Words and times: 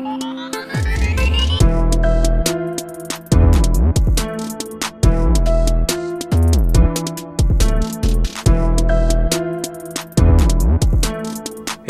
Hey 0.00 0.06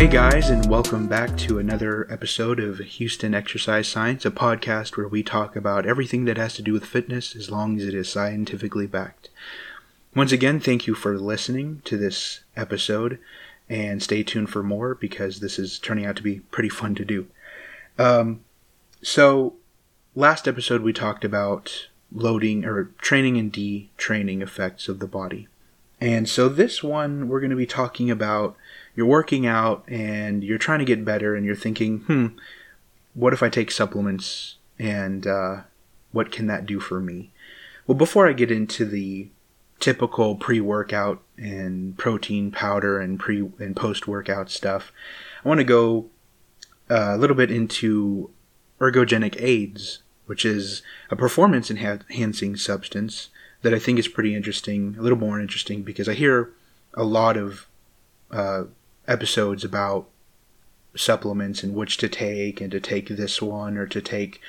guys, 0.08 0.50
and 0.50 0.68
welcome 0.68 1.06
back 1.06 1.36
to 1.36 1.60
another 1.60 2.10
episode 2.10 2.58
of 2.58 2.78
Houston 2.78 3.32
Exercise 3.32 3.86
Science, 3.86 4.26
a 4.26 4.32
podcast 4.32 4.96
where 4.96 5.06
we 5.06 5.22
talk 5.22 5.54
about 5.54 5.86
everything 5.86 6.24
that 6.24 6.36
has 6.36 6.54
to 6.54 6.62
do 6.62 6.72
with 6.72 6.84
fitness 6.84 7.36
as 7.36 7.48
long 7.48 7.78
as 7.78 7.86
it 7.86 7.94
is 7.94 8.08
scientifically 8.08 8.88
backed. 8.88 9.28
Once 10.16 10.32
again, 10.32 10.58
thank 10.58 10.88
you 10.88 10.96
for 10.96 11.16
listening 11.16 11.80
to 11.84 11.96
this 11.96 12.40
episode, 12.56 13.20
and 13.68 14.02
stay 14.02 14.24
tuned 14.24 14.50
for 14.50 14.64
more 14.64 14.96
because 14.96 15.38
this 15.38 15.60
is 15.60 15.78
turning 15.78 16.06
out 16.06 16.16
to 16.16 16.24
be 16.24 16.40
pretty 16.40 16.68
fun 16.68 16.96
to 16.96 17.04
do. 17.04 17.28
Um, 18.00 18.40
so, 19.02 19.56
last 20.14 20.48
episode 20.48 20.80
we 20.80 20.94
talked 20.94 21.22
about 21.22 21.88
loading 22.10 22.64
or 22.64 22.84
training 22.98 23.36
and 23.36 23.52
detraining 23.52 24.40
effects 24.40 24.88
of 24.88 25.00
the 25.00 25.06
body. 25.06 25.48
And 26.00 26.26
so, 26.26 26.48
this 26.48 26.82
one 26.82 27.28
we're 27.28 27.40
going 27.40 27.50
to 27.50 27.56
be 27.56 27.66
talking 27.66 28.10
about 28.10 28.56
you're 28.96 29.04
working 29.04 29.46
out 29.46 29.84
and 29.86 30.42
you're 30.42 30.56
trying 30.56 30.78
to 30.78 30.86
get 30.86 31.04
better 31.04 31.36
and 31.36 31.44
you're 31.44 31.54
thinking, 31.54 31.98
hmm, 31.98 32.26
what 33.12 33.34
if 33.34 33.42
I 33.42 33.50
take 33.50 33.70
supplements 33.70 34.56
and 34.78 35.26
uh, 35.26 35.60
what 36.10 36.32
can 36.32 36.46
that 36.46 36.64
do 36.64 36.80
for 36.80 37.00
me? 37.00 37.32
Well, 37.86 37.98
before 37.98 38.26
I 38.26 38.32
get 38.32 38.50
into 38.50 38.86
the 38.86 39.28
typical 39.78 40.36
pre-workout 40.36 41.22
and 41.36 41.98
protein 41.98 42.50
powder 42.50 42.98
and 42.98 43.20
pre 43.20 43.46
and 43.58 43.76
post-workout 43.76 44.50
stuff, 44.50 44.90
I 45.44 45.48
want 45.48 45.58
to 45.58 45.64
go 45.64 46.08
uh, 46.90 47.14
a 47.14 47.16
little 47.16 47.36
bit 47.36 47.50
into 47.50 48.30
ergogenic 48.80 49.40
aids, 49.40 50.02
which 50.26 50.44
is 50.44 50.82
a 51.10 51.16
performance 51.16 51.70
enhancing 51.70 52.56
substance 52.56 53.28
that 53.62 53.74
I 53.74 53.78
think 53.78 53.98
is 53.98 54.08
pretty 54.08 54.34
interesting, 54.34 54.96
a 54.98 55.02
little 55.02 55.18
more 55.18 55.40
interesting 55.40 55.82
because 55.82 56.08
I 56.08 56.14
hear 56.14 56.50
a 56.94 57.04
lot 57.04 57.36
of 57.36 57.66
uh, 58.30 58.64
episodes 59.06 59.64
about 59.64 60.08
supplements 60.96 61.62
and 61.62 61.74
which 61.74 61.96
to 61.98 62.08
take 62.08 62.60
and 62.60 62.70
to 62.70 62.80
take 62.80 63.08
this 63.08 63.40
one 63.40 63.76
or 63.76 63.86
to 63.86 64.00
take 64.00 64.40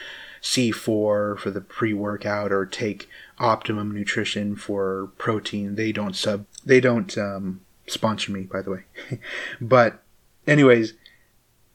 C4 0.42 1.38
for 1.38 1.52
the 1.52 1.62
pre-workout 1.62 2.52
or 2.52 2.66
take 2.66 3.08
optimum 3.38 3.92
nutrition 3.92 4.56
for 4.56 5.12
protein. 5.18 5.76
They 5.76 5.92
don't 5.92 6.16
sub 6.16 6.46
they 6.66 6.80
don't 6.80 7.16
um, 7.18 7.62
sponsor 7.86 8.32
me 8.32 8.42
by 8.42 8.62
the 8.62 8.72
way. 8.72 8.84
but 9.62 10.02
anyways, 10.48 10.94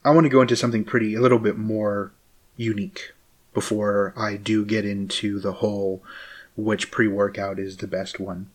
I 0.07 0.11
want 0.11 0.25
to 0.25 0.31
go 0.31 0.41
into 0.41 0.55
something 0.55 0.85
pretty 0.85 1.17
a 1.17 1.21
little 1.21 1.41
bit 1.41 1.59
more 1.59 2.13
unique 2.57 3.13
before 3.53 4.15
I 4.17 4.37
do 4.37 4.65
get 4.65 4.85
into 4.85 5.41
the 5.41 5.55
whole 5.55 6.01
which 6.57 6.93
pre-workout 6.93 7.59
is 7.59 7.79
the 7.79 7.89
best 7.89 8.21
one. 8.21 8.49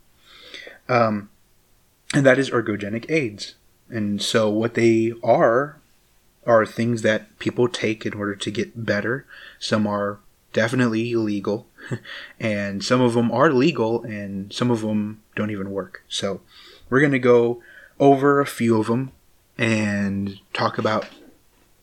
Um, 0.87 1.29
and 2.13 2.25
that 2.25 2.39
is 2.39 2.49
ergogenic 2.49 3.11
aids. 3.11 3.55
And 3.89 4.21
so 4.21 4.49
what 4.49 4.75
they 4.75 5.11
are 5.21 5.81
are 6.47 6.65
things 6.65 7.01
that 7.01 7.37
people 7.37 7.67
take 7.67 8.05
in 8.05 8.13
order 8.13 8.33
to 8.33 8.49
get 8.49 8.85
better. 8.85 9.25
Some 9.59 9.85
are 9.85 10.19
definitely 10.53 11.11
illegal, 11.11 11.67
and 12.39 12.81
some 12.81 13.01
of 13.01 13.13
them 13.13 13.29
are 13.29 13.51
legal, 13.51 14.03
and 14.03 14.53
some 14.53 14.71
of 14.71 14.79
them 14.79 15.21
don't 15.35 15.51
even 15.51 15.71
work. 15.71 16.05
So 16.07 16.39
we're 16.89 17.01
going 17.01 17.11
to 17.11 17.19
go 17.19 17.61
over 17.99 18.39
a 18.39 18.45
few 18.45 18.79
of 18.79 18.87
them 18.87 19.11
and 19.57 20.39
talk 20.53 20.77
about 20.77 21.07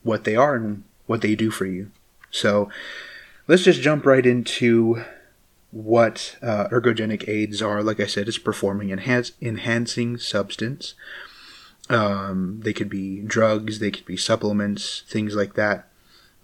what 0.09 0.25
they 0.25 0.35
are 0.35 0.55
and 0.55 0.83
what 1.07 1.21
they 1.21 1.35
do 1.35 1.51
for 1.51 1.67
you. 1.67 1.91
So 2.31 2.71
let's 3.47 3.63
just 3.63 3.83
jump 3.83 4.07
right 4.07 4.25
into 4.25 5.05
what 5.71 6.37
uh, 6.43 6.69
ergogenic 6.69 7.29
aids 7.29 7.61
are. 7.61 7.83
Like 7.83 8.01
I 8.01 8.07
said, 8.07 8.27
it's 8.27 8.39
performing 8.39 8.91
enhance, 8.91 9.33
enhancing 9.41 10.17
substance. 10.17 10.95
Um, 11.91 12.61
they 12.65 12.73
could 12.73 12.89
be 12.89 13.21
drugs, 13.21 13.79
they 13.79 13.91
could 13.91 14.07
be 14.07 14.17
supplements, 14.17 15.05
things 15.07 15.37
like 15.37 15.55
that 15.55 15.89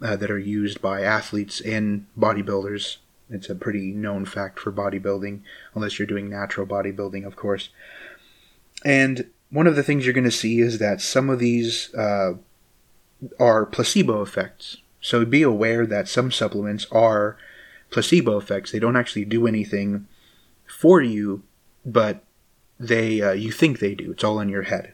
uh, 0.01 0.15
that 0.15 0.31
are 0.31 0.39
used 0.39 0.81
by 0.81 1.01
athletes 1.01 1.59
and 1.59 2.05
bodybuilders. 2.17 2.97
It's 3.29 3.49
a 3.49 3.55
pretty 3.55 3.91
known 3.91 4.25
fact 4.25 4.59
for 4.59 4.71
bodybuilding, 4.71 5.41
unless 5.73 5.97
you're 5.97 6.07
doing 6.07 6.29
natural 6.29 6.67
bodybuilding, 6.67 7.25
of 7.25 7.35
course. 7.35 7.69
And 8.83 9.29
one 9.49 9.67
of 9.67 9.75
the 9.75 9.83
things 9.83 10.05
you're 10.05 10.13
going 10.13 10.23
to 10.23 10.31
see 10.31 10.59
is 10.59 10.77
that 10.79 11.01
some 11.01 11.29
of 11.29 11.39
these 11.39 11.93
uh, 11.95 12.33
are 13.39 13.65
placebo 13.65 14.21
effects. 14.21 14.77
So 15.01 15.25
be 15.25 15.43
aware 15.43 15.85
that 15.85 16.07
some 16.07 16.31
supplements 16.31 16.87
are 16.91 17.37
placebo 17.91 18.37
effects. 18.37 18.71
They 18.71 18.79
don't 18.79 18.95
actually 18.95 19.25
do 19.25 19.47
anything 19.47 20.07
for 20.65 21.01
you, 21.01 21.43
but 21.85 22.23
they 22.79 23.21
uh, 23.21 23.31
you 23.31 23.51
think 23.51 23.79
they 23.79 23.95
do. 23.95 24.11
It's 24.11 24.23
all 24.23 24.39
in 24.39 24.49
your 24.49 24.63
head. 24.63 24.93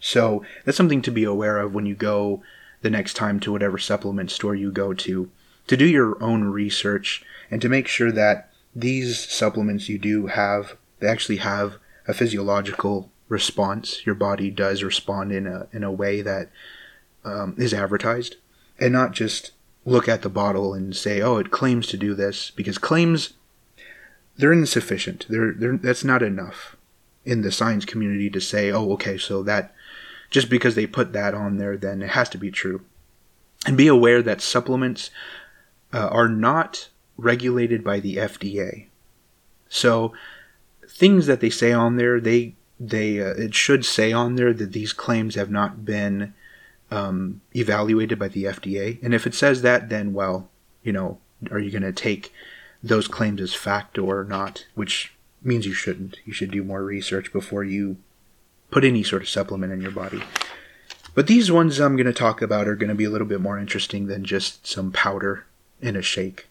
So 0.00 0.44
that's 0.64 0.76
something 0.76 1.02
to 1.02 1.10
be 1.10 1.24
aware 1.24 1.58
of 1.58 1.74
when 1.74 1.86
you 1.86 1.94
go 1.94 2.42
the 2.82 2.90
next 2.90 3.14
time 3.14 3.40
to 3.40 3.52
whatever 3.52 3.78
supplement 3.78 4.30
store 4.30 4.54
you 4.54 4.70
go 4.70 4.94
to, 4.94 5.30
to 5.66 5.76
do 5.76 5.86
your 5.86 6.22
own 6.22 6.44
research 6.44 7.24
and 7.50 7.60
to 7.60 7.68
make 7.68 7.88
sure 7.88 8.12
that 8.12 8.50
these 8.74 9.18
supplements 9.18 9.88
you 9.88 9.98
do 9.98 10.26
have, 10.26 10.76
they 11.00 11.08
actually 11.08 11.38
have 11.38 11.76
a 12.06 12.14
physiological 12.14 13.10
response. 13.28 14.06
Your 14.06 14.14
body 14.14 14.50
does 14.50 14.82
respond 14.82 15.32
in 15.32 15.46
a, 15.46 15.66
in 15.72 15.82
a 15.82 15.92
way 15.92 16.22
that 16.22 16.50
um, 17.28 17.54
is 17.58 17.74
advertised 17.74 18.36
and 18.78 18.92
not 18.92 19.12
just 19.12 19.52
look 19.84 20.08
at 20.08 20.22
the 20.22 20.28
bottle 20.28 20.74
and 20.74 20.94
say, 20.94 21.20
oh, 21.20 21.38
it 21.38 21.50
claims 21.50 21.86
to 21.88 21.96
do 21.96 22.14
this 22.14 22.50
because 22.50 22.78
claims, 22.78 23.34
they're 24.36 24.52
insufficient. 24.52 25.26
They're, 25.28 25.52
they're, 25.52 25.76
that's 25.76 26.04
not 26.04 26.22
enough 26.22 26.76
in 27.24 27.42
the 27.42 27.52
science 27.52 27.84
community 27.84 28.30
to 28.30 28.40
say, 28.40 28.70
oh, 28.70 28.92
okay, 28.92 29.18
so 29.18 29.42
that 29.42 29.74
just 30.30 30.50
because 30.50 30.74
they 30.74 30.86
put 30.86 31.12
that 31.12 31.34
on 31.34 31.56
there, 31.56 31.76
then 31.76 32.02
it 32.02 32.10
has 32.10 32.28
to 32.30 32.38
be 32.38 32.50
true. 32.50 32.82
And 33.66 33.76
be 33.76 33.88
aware 33.88 34.22
that 34.22 34.40
supplements 34.40 35.10
uh, 35.92 36.08
are 36.08 36.28
not 36.28 36.88
regulated 37.16 37.82
by 37.82 38.00
the 38.00 38.16
FDA. 38.16 38.86
So 39.68 40.12
things 40.86 41.26
that 41.26 41.40
they 41.40 41.50
say 41.50 41.72
on 41.72 41.96
there, 41.96 42.20
they 42.20 42.54
they 42.80 43.20
uh, 43.20 43.30
it 43.30 43.54
should 43.54 43.84
say 43.84 44.12
on 44.12 44.36
there 44.36 44.52
that 44.52 44.72
these 44.72 44.92
claims 44.92 45.34
have 45.34 45.50
not 45.50 45.84
been 45.84 46.34
um, 46.90 47.40
evaluated 47.54 48.18
by 48.18 48.28
the 48.28 48.44
FDA. 48.44 49.02
And 49.02 49.14
if 49.14 49.26
it 49.26 49.34
says 49.34 49.62
that, 49.62 49.88
then 49.88 50.12
well, 50.12 50.48
you 50.82 50.92
know, 50.92 51.18
are 51.50 51.58
you 51.58 51.70
going 51.70 51.82
to 51.82 51.92
take 51.92 52.32
those 52.82 53.08
claims 53.08 53.40
as 53.40 53.54
fact 53.54 53.98
or 53.98 54.24
not? 54.24 54.66
Which 54.74 55.14
means 55.42 55.66
you 55.66 55.74
shouldn't. 55.74 56.18
You 56.24 56.32
should 56.32 56.50
do 56.50 56.64
more 56.64 56.82
research 56.82 57.32
before 57.32 57.64
you 57.64 57.96
put 58.70 58.84
any 58.84 59.02
sort 59.02 59.22
of 59.22 59.28
supplement 59.28 59.72
in 59.72 59.80
your 59.80 59.90
body. 59.90 60.22
But 61.14 61.26
these 61.26 61.50
ones 61.50 61.80
I'm 61.80 61.96
going 61.96 62.06
to 62.06 62.12
talk 62.12 62.42
about 62.42 62.68
are 62.68 62.76
going 62.76 62.90
to 62.90 62.94
be 62.94 63.04
a 63.04 63.10
little 63.10 63.26
bit 63.26 63.40
more 63.40 63.58
interesting 63.58 64.06
than 64.06 64.24
just 64.24 64.66
some 64.66 64.92
powder 64.92 65.46
in 65.80 65.96
a 65.96 66.02
shake. 66.02 66.48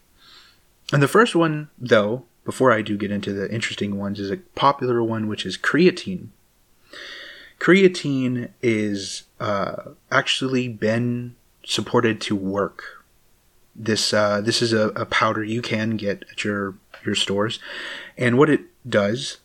And 0.92 1.02
the 1.02 1.08
first 1.08 1.34
one, 1.34 1.68
though, 1.78 2.24
before 2.44 2.72
I 2.72 2.82
do 2.82 2.96
get 2.96 3.10
into 3.10 3.32
the 3.32 3.52
interesting 3.52 3.98
ones, 3.98 4.18
is 4.18 4.30
a 4.30 4.38
popular 4.54 5.02
one, 5.02 5.28
which 5.28 5.44
is 5.44 5.56
creatine. 5.56 6.28
Creatine 7.58 8.50
is 8.62 9.24
uh, 9.40 9.90
actually 10.10 10.68
been 10.68 11.36
supported 11.64 12.20
to 12.22 12.36
work. 12.36 13.04
This 13.74 14.12
uh, 14.12 14.40
this 14.40 14.60
is 14.62 14.72
a, 14.72 14.88
a 14.90 15.06
powder 15.06 15.44
you 15.44 15.62
can 15.62 15.96
get 15.96 16.24
at 16.30 16.44
your 16.44 16.74
your 17.04 17.14
stores, 17.14 17.60
and 18.16 18.36
what 18.36 18.50
it 18.50 18.62
does 18.88 19.38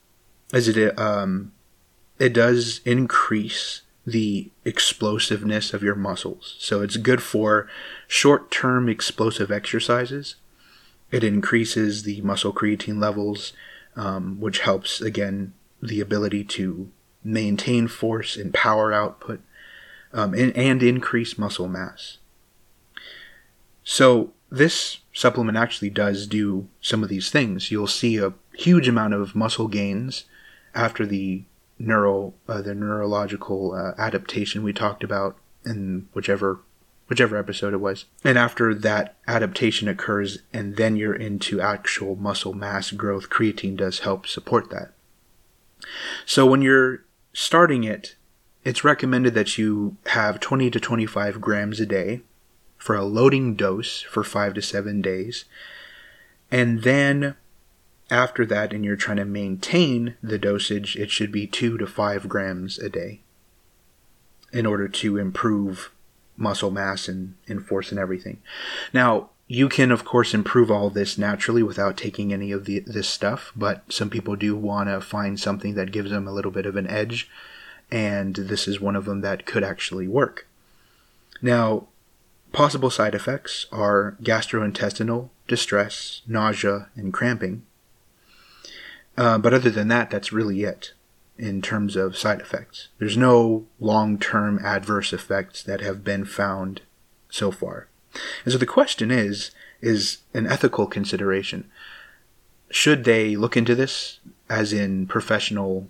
is 0.53 0.67
it 0.67 0.99
um, 0.99 1.51
it 2.19 2.33
does 2.33 2.81
increase 2.85 3.81
the 4.05 4.49
explosiveness 4.65 5.73
of 5.73 5.83
your 5.83 5.95
muscles. 5.95 6.55
So 6.59 6.81
it's 6.81 6.97
good 6.97 7.21
for 7.21 7.67
short 8.07 8.51
term 8.51 8.89
explosive 8.89 9.51
exercises. 9.51 10.35
It 11.11 11.23
increases 11.23 12.03
the 12.03 12.21
muscle 12.21 12.53
creatine 12.53 12.99
levels, 12.99 13.53
um, 13.95 14.39
which 14.39 14.59
helps, 14.59 14.99
again, 14.99 15.53
the 15.81 16.01
ability 16.01 16.43
to 16.43 16.89
maintain 17.23 17.87
force 17.87 18.35
and 18.35 18.53
power 18.53 18.91
output 18.91 19.41
um, 20.13 20.33
and, 20.33 20.55
and 20.55 20.83
increase 20.83 21.37
muscle 21.37 21.67
mass. 21.67 22.17
So 23.83 24.31
this 24.49 24.99
supplement 25.13 25.57
actually 25.57 25.89
does 25.89 26.27
do 26.27 26.67
some 26.81 27.03
of 27.03 27.09
these 27.09 27.31
things. 27.31 27.71
You'll 27.71 27.87
see 27.87 28.17
a 28.17 28.33
huge 28.53 28.87
amount 28.87 29.13
of 29.13 29.35
muscle 29.35 29.67
gains 29.67 30.25
after 30.75 31.05
the 31.05 31.43
neural 31.79 32.35
uh, 32.47 32.61
the 32.61 32.75
neurological 32.75 33.73
uh, 33.73 33.99
adaptation 33.99 34.63
we 34.63 34.71
talked 34.71 35.03
about 35.03 35.37
in 35.65 36.07
whichever 36.13 36.59
whichever 37.07 37.37
episode 37.37 37.73
it 37.73 37.81
was. 37.81 38.05
And 38.23 38.37
after 38.37 38.73
that 38.73 39.17
adaptation 39.27 39.87
occurs 39.87 40.39
and 40.53 40.77
then 40.77 40.95
you're 40.95 41.15
into 41.15 41.59
actual 41.59 42.15
muscle 42.15 42.53
mass 42.53 42.91
growth, 42.91 43.29
creatine 43.29 43.75
does 43.75 43.99
help 43.99 44.27
support 44.27 44.69
that. 44.69 44.93
So 46.25 46.45
when 46.45 46.61
you're 46.61 47.03
starting 47.33 47.83
it, 47.83 48.15
it's 48.63 48.83
recommended 48.83 49.33
that 49.33 49.57
you 49.57 49.97
have 50.07 50.39
20 50.39 50.69
to 50.71 50.79
25 50.79 51.41
grams 51.41 51.79
a 51.79 51.85
day 51.85 52.21
for 52.77 52.95
a 52.95 53.03
loading 53.03 53.55
dose 53.55 54.01
for 54.01 54.23
five 54.23 54.53
to 54.53 54.61
seven 54.61 55.01
days. 55.01 55.45
And 56.51 56.83
then 56.83 57.35
after 58.09 58.45
that, 58.45 58.73
and 58.73 58.85
you're 58.85 58.95
trying 58.95 59.17
to 59.17 59.25
maintain 59.25 60.15
the 60.21 60.37
dosage, 60.37 60.95
it 60.95 61.09
should 61.09 61.31
be 61.31 61.47
two 61.47 61.77
to 61.77 61.87
five 61.87 62.29
grams 62.29 62.77
a 62.79 62.89
day 62.89 63.21
in 64.51 64.65
order 64.65 64.87
to 64.87 65.17
improve 65.17 65.91
muscle 66.37 66.71
mass 66.71 67.07
and, 67.07 67.35
and 67.47 67.65
force 67.65 67.91
and 67.91 67.99
everything. 67.99 68.41
Now, 68.93 69.29
you 69.47 69.67
can 69.67 69.91
of 69.91 70.05
course 70.05 70.33
improve 70.33 70.71
all 70.71 70.89
this 70.89 71.17
naturally 71.17 71.63
without 71.63 71.97
taking 71.97 72.31
any 72.31 72.51
of 72.51 72.65
the 72.65 72.79
this 72.79 73.09
stuff, 73.09 73.51
but 73.55 73.83
some 73.91 74.09
people 74.09 74.35
do 74.35 74.55
want 74.55 74.89
to 74.89 75.01
find 75.01 75.39
something 75.39 75.75
that 75.75 75.91
gives 75.91 76.11
them 76.11 76.27
a 76.27 76.31
little 76.31 76.51
bit 76.51 76.65
of 76.65 76.75
an 76.75 76.87
edge, 76.87 77.29
and 77.91 78.35
this 78.35 78.67
is 78.67 78.79
one 78.79 78.95
of 78.95 79.05
them 79.05 79.21
that 79.21 79.45
could 79.45 79.63
actually 79.63 80.07
work. 80.07 80.47
Now, 81.41 81.87
possible 82.51 82.89
side 82.89 83.15
effects 83.15 83.65
are 83.71 84.15
gastrointestinal 84.21 85.29
distress, 85.47 86.21
nausea, 86.27 86.89
and 86.95 87.13
cramping. 87.13 87.65
Uh, 89.17 89.37
but 89.37 89.53
other 89.53 89.69
than 89.69 89.89
that, 89.89 90.09
that's 90.09 90.31
really 90.31 90.63
it 90.63 90.93
in 91.37 91.61
terms 91.61 91.95
of 91.95 92.17
side 92.17 92.41
effects. 92.41 92.89
There's 92.99 93.17
no 93.17 93.65
long 93.79 94.17
term 94.17 94.59
adverse 94.63 95.13
effects 95.13 95.63
that 95.63 95.81
have 95.81 96.03
been 96.03 96.25
found 96.25 96.81
so 97.29 97.51
far. 97.51 97.87
And 98.45 98.51
so 98.51 98.57
the 98.57 98.65
question 98.65 99.11
is 99.11 99.51
is 99.81 100.19
an 100.33 100.47
ethical 100.47 100.87
consideration. 100.87 101.69
Should 102.69 103.03
they 103.03 103.35
look 103.35 103.57
into 103.57 103.75
this, 103.75 104.19
as 104.49 104.71
in 104.71 105.07
professional 105.07 105.89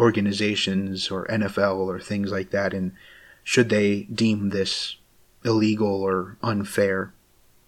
organizations 0.00 1.10
or 1.10 1.26
NFL 1.26 1.76
or 1.86 2.00
things 2.00 2.32
like 2.32 2.50
that, 2.50 2.72
and 2.72 2.92
should 3.44 3.68
they 3.68 4.04
deem 4.04 4.48
this 4.48 4.96
illegal 5.44 6.02
or 6.02 6.38
unfair? 6.42 7.12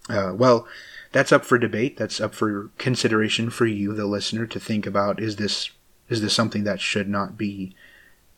Uh, 0.08 0.32
well, 0.34 0.66
that's 1.12 1.30
up 1.30 1.44
for 1.44 1.58
debate. 1.58 1.96
That's 1.98 2.20
up 2.20 2.34
for 2.34 2.70
consideration 2.78 3.50
for 3.50 3.66
you, 3.66 3.94
the 3.94 4.06
listener, 4.06 4.46
to 4.46 4.58
think 4.58 4.86
about. 4.86 5.20
Is 5.20 5.36
this 5.36 5.70
is 6.08 6.22
this 6.22 6.34
something 6.34 6.64
that 6.64 6.80
should 6.80 7.08
not 7.08 7.38
be 7.38 7.74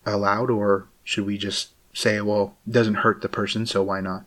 allowed, 0.05 0.51
or 0.51 0.89
should 1.05 1.25
we 1.25 1.39
just 1.39 1.71
say, 1.93 2.21
well, 2.21 2.57
it 2.67 2.73
doesn't 2.73 2.97
hurt 2.97 3.23
the 3.23 3.29
person, 3.29 3.65
so 3.65 3.83
why 3.83 4.01
not? 4.01 4.27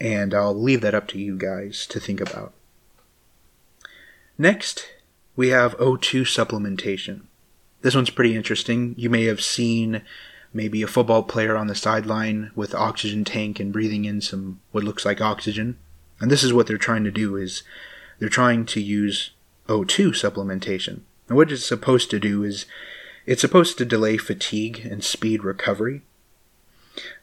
And 0.00 0.32
I'll 0.32 0.54
leave 0.54 0.80
that 0.80 0.94
up 0.94 1.06
to 1.08 1.18
you 1.18 1.36
guys 1.36 1.86
to 1.88 2.00
think 2.00 2.20
about. 2.20 2.52
Next, 4.38 4.88
we 5.36 5.48
have 5.48 5.76
O2 5.78 6.22
supplementation. 6.22 7.22
This 7.84 7.94
one's 7.94 8.08
pretty 8.08 8.34
interesting. 8.34 8.94
You 8.96 9.10
may 9.10 9.26
have 9.26 9.42
seen 9.42 10.00
maybe 10.54 10.82
a 10.82 10.86
football 10.86 11.22
player 11.22 11.54
on 11.54 11.66
the 11.66 11.74
sideline 11.74 12.50
with 12.54 12.74
oxygen 12.74 13.26
tank 13.26 13.60
and 13.60 13.74
breathing 13.74 14.06
in 14.06 14.22
some 14.22 14.62
what 14.72 14.84
looks 14.84 15.04
like 15.04 15.20
oxygen. 15.20 15.76
And 16.18 16.30
this 16.30 16.42
is 16.42 16.50
what 16.50 16.66
they're 16.66 16.78
trying 16.78 17.04
to 17.04 17.10
do 17.10 17.36
is 17.36 17.62
they're 18.18 18.30
trying 18.30 18.64
to 18.64 18.80
use 18.80 19.32
O2 19.68 20.12
supplementation. 20.12 21.00
And 21.28 21.36
what 21.36 21.52
it's 21.52 21.66
supposed 21.66 22.08
to 22.12 22.18
do 22.18 22.42
is 22.42 22.64
it's 23.26 23.42
supposed 23.42 23.76
to 23.76 23.84
delay 23.84 24.16
fatigue 24.16 24.86
and 24.90 25.04
speed 25.04 25.44
recovery. 25.44 26.00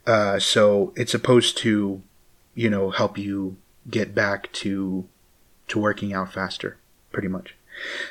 Uh, 0.06 0.38
so 0.38 0.94
it's 0.96 1.12
supposed 1.12 1.57
to, 1.57 2.04
you 2.54 2.69
know, 2.69 2.92
help 2.92 3.18
you 3.18 3.57
get 3.90 4.14
back 4.14 4.52
to 4.54 5.07
to 5.69 5.80
working 5.80 6.14
out 6.14 6.31
faster, 6.31 6.78
pretty 7.12 7.30
much. 7.30 7.56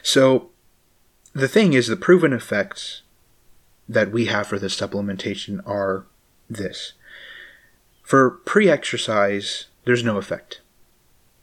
So 0.03 0.51
the 1.33 1.49
thing 1.49 1.73
is, 1.73 1.87
the 1.87 1.97
proven 1.97 2.33
effects 2.33 3.03
that 3.89 4.13
we 4.13 4.27
have 4.27 4.47
for 4.47 4.59
this 4.59 4.79
supplementation 4.79 5.61
are 5.67 6.07
this. 6.49 6.93
For 8.03 8.31
pre-exercise, 8.31 9.67
there's 9.85 10.05
no 10.05 10.17
effect. 10.17 10.61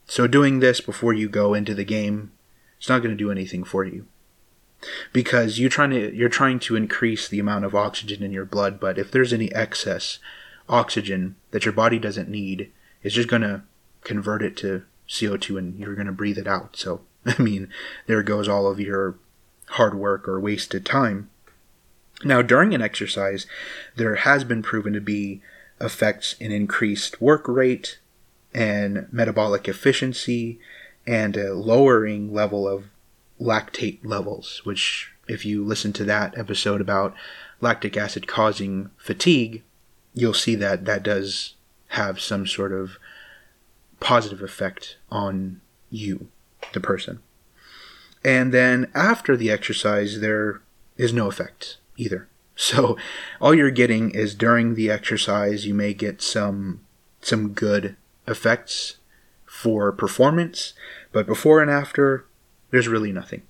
So 0.06 0.26
doing 0.26 0.60
this 0.60 0.80
before 0.80 1.12
you 1.12 1.28
go 1.28 1.54
into 1.54 1.74
the 1.74 1.84
game, 1.84 2.32
it's 2.78 2.88
not 2.88 3.02
going 3.02 3.10
to 3.10 3.16
do 3.16 3.30
anything 3.30 3.64
for 3.64 3.84
you. 3.84 4.06
Because 5.12 5.58
you're 5.58 5.68
trying 5.68 5.90
to 5.90 6.14
you're 6.14 6.28
trying 6.28 6.60
to 6.60 6.76
increase 6.76 7.28
the 7.28 7.40
amount 7.40 7.64
of 7.64 7.74
oxygen 7.74 8.22
in 8.22 8.30
your 8.30 8.44
blood, 8.44 8.78
but 8.78 8.96
if 8.96 9.10
there's 9.10 9.32
any 9.32 9.52
excess 9.52 10.20
oxygen 10.68 11.34
that 11.50 11.64
your 11.64 11.72
body 11.72 11.98
doesn't 11.98 12.28
need, 12.28 12.70
it's 13.02 13.14
just 13.14 13.28
going 13.28 13.42
to 13.42 13.62
convert 14.02 14.42
it 14.42 14.56
to 14.58 14.84
CO2 15.08 15.58
and 15.58 15.78
you're 15.78 15.94
going 15.94 16.06
to 16.06 16.12
breathe 16.12 16.38
it 16.38 16.46
out. 16.46 16.76
So, 16.76 17.00
I 17.26 17.40
mean, 17.42 17.68
there 18.06 18.22
goes 18.22 18.48
all 18.48 18.68
of 18.68 18.78
your 18.78 19.16
hard 19.70 19.94
work 19.94 20.28
or 20.28 20.40
wasted 20.40 20.84
time. 20.84 21.30
Now, 22.24 22.42
during 22.42 22.74
an 22.74 22.82
exercise, 22.82 23.46
there 23.96 24.16
has 24.16 24.44
been 24.44 24.62
proven 24.62 24.92
to 24.92 25.00
be 25.00 25.40
effects 25.80 26.34
in 26.40 26.50
increased 26.50 27.20
work 27.20 27.46
rate, 27.46 27.98
and 28.54 29.06
metabolic 29.12 29.68
efficiency 29.68 30.58
and 31.06 31.36
a 31.36 31.54
lowering 31.54 32.32
level 32.32 32.66
of 32.66 32.84
lactate 33.40 33.98
levels, 34.02 34.62
which, 34.64 35.12
if 35.28 35.44
you 35.44 35.64
listen 35.64 35.92
to 35.92 36.04
that 36.04 36.36
episode 36.36 36.80
about 36.80 37.14
lactic 37.60 37.96
acid 37.96 38.26
causing 38.26 38.90
fatigue, 38.96 39.62
you'll 40.14 40.34
see 40.34 40.54
that 40.54 40.84
that 40.84 41.02
does 41.02 41.54
have 41.88 42.20
some 42.20 42.46
sort 42.46 42.72
of 42.72 42.98
positive 44.00 44.42
effect 44.42 44.96
on 45.10 45.60
you, 45.90 46.28
the 46.72 46.80
person. 46.80 47.20
And 48.24 48.52
then 48.52 48.90
after 48.94 49.36
the 49.36 49.50
exercise, 49.50 50.20
there 50.20 50.60
is 50.96 51.12
no 51.12 51.28
effect 51.28 51.78
either. 51.96 52.28
So 52.60 52.96
all 53.40 53.54
you're 53.54 53.70
getting 53.70 54.10
is 54.10 54.34
during 54.34 54.74
the 54.74 54.90
exercise, 54.90 55.64
you 55.64 55.74
may 55.74 55.94
get 55.94 56.20
some 56.20 56.80
some 57.20 57.52
good 57.52 57.94
effects 58.26 58.96
for 59.46 59.92
performance, 59.92 60.74
but 61.12 61.24
before 61.24 61.62
and 61.62 61.70
after, 61.70 62.26
there's 62.70 62.88
really 62.88 63.12
nothing. 63.12 63.42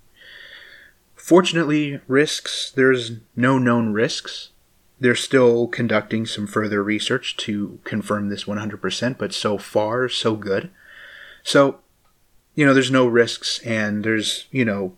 Fortunately, 1.17 2.01
risks, 2.07 2.71
there's 2.71 3.13
no 3.35 3.59
known 3.59 3.93
risks. 3.93 4.51
They're 5.01 5.15
still 5.15 5.67
conducting 5.69 6.27
some 6.27 6.47
further 6.47 6.83
research 6.83 7.37
to 7.39 7.81
confirm 7.85 8.29
this 8.29 8.45
100%, 8.45 9.19
but 9.19 9.35
so 9.35 9.59
far, 9.59 10.09
so 10.09 10.37
good. 10.37 10.71
So, 11.43 11.81
you 12.59 12.67
know, 12.67 12.75
there's 12.75 12.91
no 12.91 13.07
risks, 13.07 13.61
and 13.61 14.03
there's, 14.03 14.47
you 14.51 14.65
know, 14.65 14.97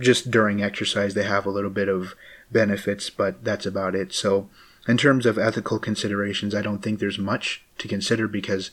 just 0.00 0.30
during 0.30 0.62
exercise, 0.62 1.12
they 1.12 1.24
have 1.24 1.44
a 1.44 1.50
little 1.50 1.68
bit 1.68 1.86
of 1.86 2.14
benefits, 2.50 3.10
but 3.10 3.44
that's 3.44 3.66
about 3.66 3.94
it. 3.94 4.14
So, 4.14 4.48
in 4.88 4.96
terms 4.96 5.26
of 5.26 5.36
ethical 5.36 5.78
considerations, 5.78 6.54
I 6.54 6.62
don't 6.62 6.78
think 6.78 7.00
there's 7.00 7.18
much 7.18 7.66
to 7.76 7.86
consider 7.86 8.26
because 8.26 8.70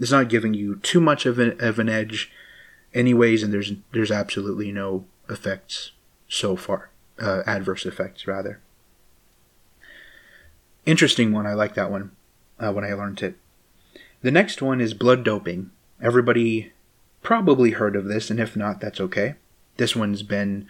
it's 0.00 0.10
not 0.10 0.28
giving 0.28 0.54
you 0.54 0.80
too 0.82 1.00
much 1.00 1.24
of 1.24 1.38
an, 1.38 1.56
of 1.60 1.78
an 1.78 1.88
edge 1.88 2.32
anyways 2.92 3.44
and 3.44 3.52
there's 3.52 3.72
there's 3.92 4.10
absolutely 4.10 4.72
no 4.72 5.04
effects 5.28 5.92
so 6.28 6.56
far 6.56 6.90
uh, 7.20 7.42
adverse 7.46 7.86
effects 7.86 8.26
rather. 8.26 8.60
Interesting 10.84 11.30
one. 11.30 11.46
I 11.46 11.54
like 11.54 11.74
that 11.74 11.92
one 11.92 12.10
uh, 12.58 12.72
when 12.72 12.84
i 12.84 12.92
learned 12.92 13.22
it. 13.22 13.38
The 14.22 14.32
next 14.32 14.60
one 14.60 14.80
is 14.80 14.94
blood 14.94 15.22
doping. 15.22 15.70
Everybody 16.02 16.72
probably 17.22 17.72
heard 17.72 17.96
of 17.96 18.06
this 18.06 18.30
and 18.30 18.40
if 18.40 18.56
not 18.56 18.80
that's 18.80 19.00
okay 19.00 19.34
this 19.76 19.94
one's 19.94 20.22
been 20.22 20.66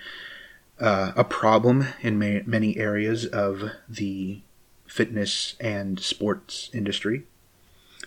uh, 0.80 1.12
a 1.16 1.24
problem 1.24 1.86
in 2.02 2.18
ma- 2.18 2.42
many 2.46 2.76
areas 2.76 3.26
of 3.26 3.70
the 3.88 4.40
fitness 4.86 5.54
and 5.60 6.00
sports 6.00 6.70
industry 6.72 7.24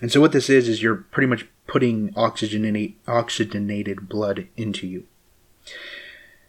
and 0.01 0.11
so 0.11 0.19
what 0.19 0.31
this 0.31 0.49
is 0.49 0.67
is 0.67 0.81
you're 0.81 0.95
pretty 0.95 1.27
much 1.27 1.45
putting 1.67 2.11
oxygenated 2.17 2.93
oxygenated 3.07 4.09
blood 4.09 4.47
into 4.57 4.87
you. 4.87 5.05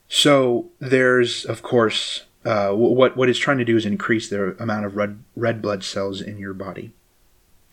So 0.08 0.70
there's 0.80 1.44
of 1.44 1.62
course 1.62 2.24
uh, 2.44 2.70
what 2.72 3.16
what 3.16 3.28
it's 3.28 3.38
trying 3.38 3.58
to 3.58 3.64
do 3.64 3.76
is 3.76 3.86
increase 3.86 4.28
the 4.28 4.56
amount 4.60 4.86
of 4.86 4.96
red 4.96 5.22
red 5.36 5.62
blood 5.62 5.84
cells 5.84 6.20
in 6.20 6.38
your 6.38 6.54
body. 6.54 6.92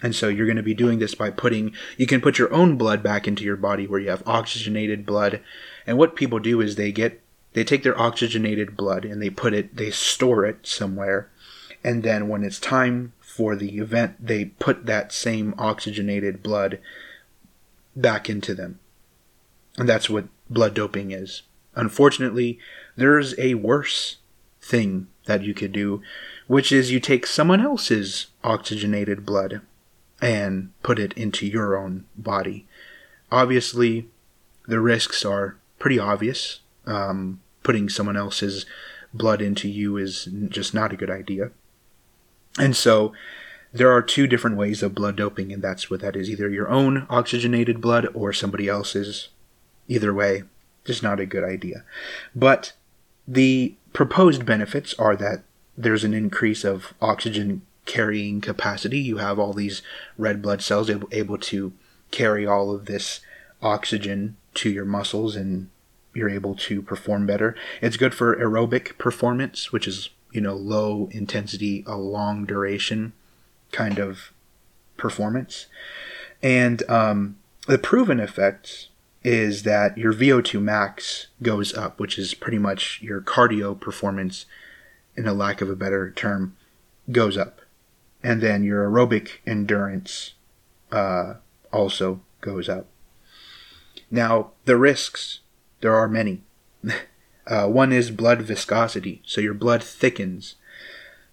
And 0.02 0.16
so 0.16 0.30
you're 0.30 0.46
going 0.46 0.56
to 0.58 0.64
be 0.64 0.74
doing 0.74 1.00
this 1.00 1.14
by 1.14 1.30
putting 1.30 1.74
you 1.98 2.08
can 2.08 2.22
put 2.22 2.38
your 2.38 2.54
own 2.54 2.78
blood 2.78 3.04
back 3.04 3.28
into 3.28 3.44
your 3.44 3.58
body 3.58 3.86
where 3.86 4.00
you 4.00 4.10
have 4.10 4.24
oxygenated 4.26 5.06
blood. 5.06 5.42
And 5.86 5.98
what 5.98 6.16
people 6.16 6.40
do 6.40 6.62
is 6.62 6.76
they 6.76 6.92
get 6.92 7.22
they 7.54 7.64
take 7.64 7.84
their 7.84 8.00
oxygenated 8.00 8.78
blood 8.78 9.04
and 9.04 9.22
they 9.22 9.30
put 9.30 9.54
it 9.54 9.76
they 9.76 9.92
store 9.92 10.46
it 10.46 10.66
somewhere. 10.66 11.30
And 11.84 12.04
then 12.04 12.28
when 12.28 12.44
it's 12.44 12.60
time 12.60 13.14
for 13.20 13.56
the 13.56 13.78
event, 13.78 14.26
they 14.26 14.46
put 14.46 14.86
that 14.86 15.12
same 15.12 15.54
oxygenated 15.58 16.44
blood 16.44 16.80
back 17.96 18.30
into 18.30 18.54
them. 18.54 18.80
And 19.78 19.88
that's 19.88 20.10
what 20.10 20.28
blood 20.50 20.74
doping 20.74 21.12
is. 21.12 21.44
Unfortunately, 21.76 22.60
there's 22.96 23.38
a 23.40 23.54
worse 23.54 24.18
thing 24.62 25.08
that 25.26 25.44
you 25.44 25.54
could 25.54 25.72
do, 25.72 26.02
which 26.48 26.72
is 26.72 26.92
you 26.92 27.00
take 27.00 27.26
someone 27.26 27.62
else's 27.62 28.28
oxygenated 28.44 29.26
blood 29.26 29.62
and 30.22 30.72
put 30.84 31.00
it 31.00 31.14
into 31.14 31.46
your 31.46 31.78
own 31.78 32.06
body. 32.16 32.68
Obviously, 33.32 34.08
the 34.68 34.80
risks 34.80 35.24
are 35.24 35.58
pretty 35.78 36.00
obvious. 36.00 36.60
Um, 36.86 37.42
putting 37.64 37.90
someone 37.90 38.18
else's 38.18 38.66
blood 39.14 39.42
into 39.42 39.68
you 39.68 39.98
is 39.98 40.28
just 40.50 40.74
not 40.74 40.94
a 40.94 40.98
good 40.98 41.10
idea. 41.10 41.52
And 42.58 42.76
so 42.76 43.14
there 43.72 43.92
are 43.92 44.02
two 44.02 44.28
different 44.28 44.58
ways 44.58 44.82
of 44.82 44.96
blood 44.96 45.16
doping, 45.16 45.54
and 45.54 45.62
that's 45.62 45.90
what 45.90 46.02
that 46.02 46.16
is 46.16 46.30
either 46.30 46.50
your 46.50 46.70
own 46.70 47.06
oxygenated 47.10 47.82
blood 47.82 48.08
or 48.14 48.34
somebody 48.34 48.68
else's. 48.68 49.30
Either 49.88 50.14
way, 50.14 50.44
just 50.86 51.02
not 51.02 51.20
a 51.20 51.26
good 51.26 51.44
idea. 51.44 51.84
But 52.36 52.74
the 53.28 53.76
proposed 53.94 54.46
benefits 54.46 54.94
are 54.96 55.16
that 55.16 55.44
there's 55.78 56.04
an 56.04 56.14
increase 56.14 56.64
of 56.64 56.94
oxygen 57.02 57.62
carrying 57.90 58.40
capacity. 58.40 59.00
You 59.00 59.18
have 59.18 59.40
all 59.40 59.52
these 59.52 59.82
red 60.16 60.44
blood 60.44 60.62
cells 60.62 60.92
able, 60.92 61.10
able 61.12 61.40
to 61.40 61.74
carry 62.12 62.46
all 62.46 62.70
of 62.70 62.86
this 62.86 63.22
oxygen 63.64 64.38
to 64.54 64.70
your 64.70 64.86
muscles 64.86 65.36
and 65.36 65.72
you're 66.14 66.30
able 66.30 66.54
to 66.54 66.84
perform 66.84 67.26
better. 67.26 67.56
It's 67.82 67.98
good 67.98 68.14
for 68.14 68.36
aerobic 68.36 69.00
performance, 69.00 69.72
which 69.72 69.88
is, 69.88 70.12
you 70.32 70.40
know, 70.40 70.54
low 70.54 71.10
intensity, 71.12 71.84
a 71.88 71.98
long 71.98 72.46
duration 72.46 73.14
kind 73.72 73.98
of 73.98 74.34
performance. 74.96 75.66
And 76.44 76.88
um, 76.92 77.38
the 77.68 77.80
proven 77.80 78.20
effect 78.20 78.90
is 79.24 79.64
that 79.64 79.98
your 79.98 80.14
VO2 80.14 80.62
max 80.62 81.28
goes 81.42 81.76
up, 81.76 82.00
which 82.00 82.20
is 82.20 82.36
pretty 82.36 82.60
much 82.60 83.02
your 83.02 83.20
cardio 83.20 83.80
performance, 83.80 84.46
in 85.18 85.26
a 85.28 85.34
lack 85.34 85.60
of 85.60 85.72
a 85.72 85.76
better 85.76 86.12
term, 86.12 86.56
goes 87.12 87.36
up. 87.36 87.59
And 88.22 88.42
then 88.42 88.64
your 88.64 88.90
aerobic 88.90 89.38
endurance 89.46 90.34
uh, 90.92 91.36
also 91.72 92.22
goes 92.42 92.68
up. 92.68 92.88
Now, 94.12 94.52
the 94.66 94.78
risks, 94.78 95.40
there 95.82 95.96
are 95.96 96.08
many. 96.08 96.44
uh, 97.48 97.68
one 97.68 97.94
is 97.94 98.12
blood 98.12 98.42
viscosity, 98.42 99.22
so 99.26 99.40
your 99.42 99.54
blood 99.54 99.84
thickens. 99.84 100.56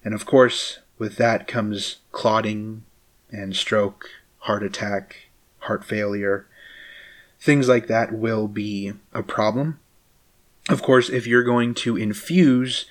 And 0.04 0.14
of 0.14 0.26
course, 0.26 0.80
with 0.98 1.16
that 1.16 1.48
comes 1.48 1.96
clotting 2.12 2.84
and 3.30 3.56
stroke, 3.56 4.08
heart 4.40 4.62
attack, 4.62 5.28
heart 5.60 5.84
failure. 5.84 6.46
Things 7.40 7.68
like 7.68 7.86
that 7.88 8.12
will 8.12 8.48
be 8.48 8.92
a 9.12 9.22
problem. 9.22 9.80
Of 10.68 10.82
course, 10.82 11.08
if 11.08 11.26
you're 11.26 11.44
going 11.44 11.74
to 11.74 11.96
infuse 11.96 12.86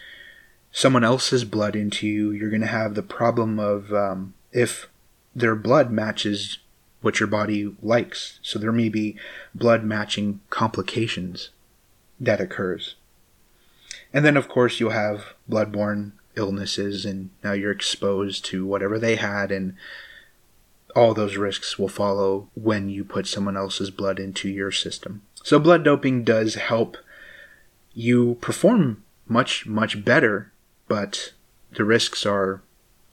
someone 0.75 1.05
else's 1.05 1.46
blood 1.46 1.74
into 1.74 2.05
you, 2.05 2.32
you're 2.32 2.50
going 2.50 2.60
to 2.60 2.67
have 2.67 2.96
the 2.96 3.01
problem 3.01 3.58
of 3.58 3.94
um, 3.94 4.34
if 4.51 4.89
their 5.34 5.55
blood 5.55 5.89
matches 5.89 6.58
what 7.00 7.17
your 7.17 7.27
body 7.27 7.74
likes. 7.82 8.39
So 8.41 8.60
there 8.60 8.74
may 8.74 8.89
be 8.89 9.15
blood 9.55 9.86
matching 9.86 10.41
complications 10.50 11.50
that 12.20 12.41
occurs. 12.41 12.96
And 14.12 14.25
then, 14.25 14.36
of 14.36 14.50
course, 14.50 14.82
you'll 14.82 14.89
have 14.89 15.34
bloodborne 15.50 16.12
illnesses 16.36 17.05
and 17.05 17.29
now 17.41 17.53
you're 17.53 17.72
exposed 17.72 18.44
to 18.46 18.65
whatever 18.65 19.00
they 19.00 19.15
had 19.15 19.53
and 19.53 19.77
all 20.94 21.13
those 21.13 21.38
risks 21.38 21.79
will 21.79 21.88
follow 21.88 22.50
when 22.53 22.89
you 22.89 23.05
put 23.05 23.27
someone 23.27 23.55
else's 23.55 23.91
blood 23.91 24.20
into 24.20 24.50
your 24.50 24.72
system. 24.72 25.22
So 25.41 25.58
blood 25.58 25.86
doping 25.86 26.25
does 26.25 26.55
help 26.55 26.98
you 27.94 28.36
perform 28.41 29.03
much 29.25 29.65
much 29.65 30.03
better, 30.03 30.51
but 30.88 31.34
the 31.75 31.84
risks 31.84 32.25
are 32.25 32.62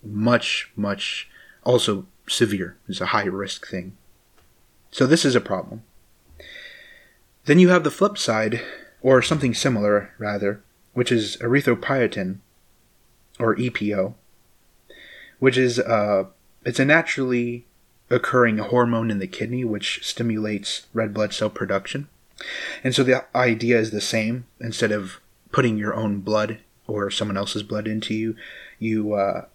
much 0.02 0.70
much 0.76 1.28
also 1.64 2.06
severe. 2.28 2.76
It's 2.88 3.00
a 3.00 3.06
high 3.06 3.24
risk 3.24 3.66
thing. 3.66 3.96
So 4.90 5.06
this 5.06 5.24
is 5.24 5.34
a 5.34 5.40
problem. 5.40 5.82
Then 7.44 7.58
you 7.58 7.70
have 7.70 7.84
the 7.84 7.90
flip 7.90 8.18
side 8.18 8.60
or 9.00 9.22
something 9.22 9.54
similar 9.54 10.12
rather, 10.18 10.62
which 10.92 11.10
is 11.10 11.36
erythropoietin 11.38 12.38
or 13.38 13.56
EPO, 13.56 14.14
which 15.38 15.56
is 15.56 15.78
uh, 15.78 16.24
it's 16.64 16.78
a 16.78 16.84
naturally 16.84 17.66
occurring 18.10 18.58
hormone 18.58 19.10
in 19.10 19.18
the 19.18 19.26
kidney 19.26 19.64
which 19.64 20.00
stimulates 20.06 20.86
red 20.92 21.14
blood 21.14 21.32
cell 21.32 21.50
production. 21.50 22.08
And 22.84 22.94
so 22.94 23.02
the 23.02 23.24
idea 23.34 23.78
is 23.78 23.90
the 23.90 24.00
same. 24.00 24.46
Instead 24.60 24.92
of 24.92 25.20
putting 25.50 25.78
your 25.78 25.94
own 25.94 26.20
blood 26.20 26.58
or 26.86 27.10
someone 27.10 27.36
else's 27.36 27.62
blood 27.62 27.86
into 27.86 28.14
you, 28.14 28.36
you 28.78 29.14
uh, 29.14 29.46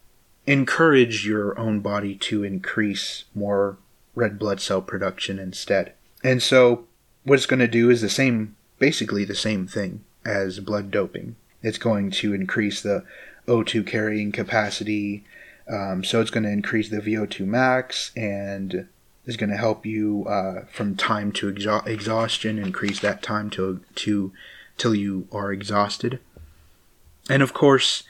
encourage 0.45 1.27
your 1.27 1.57
own 1.59 1.79
body 1.81 2.15
to 2.15 2.43
increase 2.43 3.25
more 3.35 3.77
red 4.15 4.39
blood 4.39 4.59
cell 4.61 4.81
production 4.81 5.37
instead. 5.37 5.93
And 6.23 6.41
so 6.41 6.85
what 7.23 7.35
it's 7.35 7.45
going 7.45 7.59
to 7.59 7.67
do 7.67 7.89
is 7.89 8.01
the 8.01 8.09
same, 8.09 8.55
basically 8.79 9.25
the 9.25 9.35
same 9.35 9.67
thing 9.67 10.03
as 10.25 10.59
blood 10.59 10.89
doping. 10.91 11.35
It's 11.61 11.77
going 11.77 12.11
to 12.11 12.33
increase 12.33 12.81
the 12.81 13.03
O2 13.47 13.85
carrying 13.85 14.31
capacity. 14.31 15.23
Um, 15.69 16.03
so 16.03 16.21
it's 16.21 16.31
going 16.31 16.43
to 16.43 16.51
increase 16.51 16.89
the 16.89 17.01
VO2 17.01 17.45
max 17.45 18.11
and 18.15 18.87
is 19.25 19.37
going 19.37 19.49
to 19.49 19.57
help 19.57 19.85
you 19.85 20.25
uh, 20.27 20.65
from 20.71 20.95
time 20.95 21.31
to 21.33 21.51
exha- 21.51 21.85
exhaustion, 21.85 22.57
increase 22.57 22.99
that 23.01 23.21
time 23.21 23.49
to 23.51 23.81
to 23.95 24.31
till 24.77 24.95
you 24.95 25.27
are 25.31 25.51
exhausted. 25.51 26.19
And 27.29 27.43
of 27.43 27.53
course, 27.53 28.03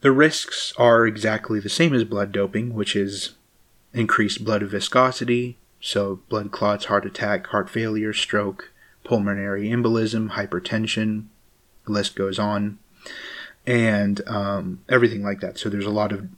the 0.00 0.12
risks 0.12 0.72
are 0.78 1.06
exactly 1.06 1.60
the 1.60 1.68
same 1.68 1.94
as 1.94 2.04
blood 2.04 2.32
doping, 2.32 2.74
which 2.74 2.96
is 2.96 3.30
increased 3.92 4.44
blood 4.44 4.62
viscosity, 4.62 5.58
so 5.80 6.20
blood 6.28 6.52
clots, 6.52 6.86
heart 6.86 7.04
attack, 7.04 7.48
heart 7.48 7.68
failure, 7.68 8.12
stroke, 8.12 8.72
pulmonary 9.04 9.68
embolism, 9.68 10.30
hypertension, 10.32 11.26
the 11.86 11.92
list 11.92 12.14
goes 12.14 12.38
on 12.38 12.78
and 13.66 14.26
um, 14.28 14.82
everything 14.88 15.22
like 15.22 15.40
that. 15.40 15.58
So 15.58 15.68
there's 15.68 15.86
a 15.86 15.90
lot 15.90 16.12
of 16.12 16.28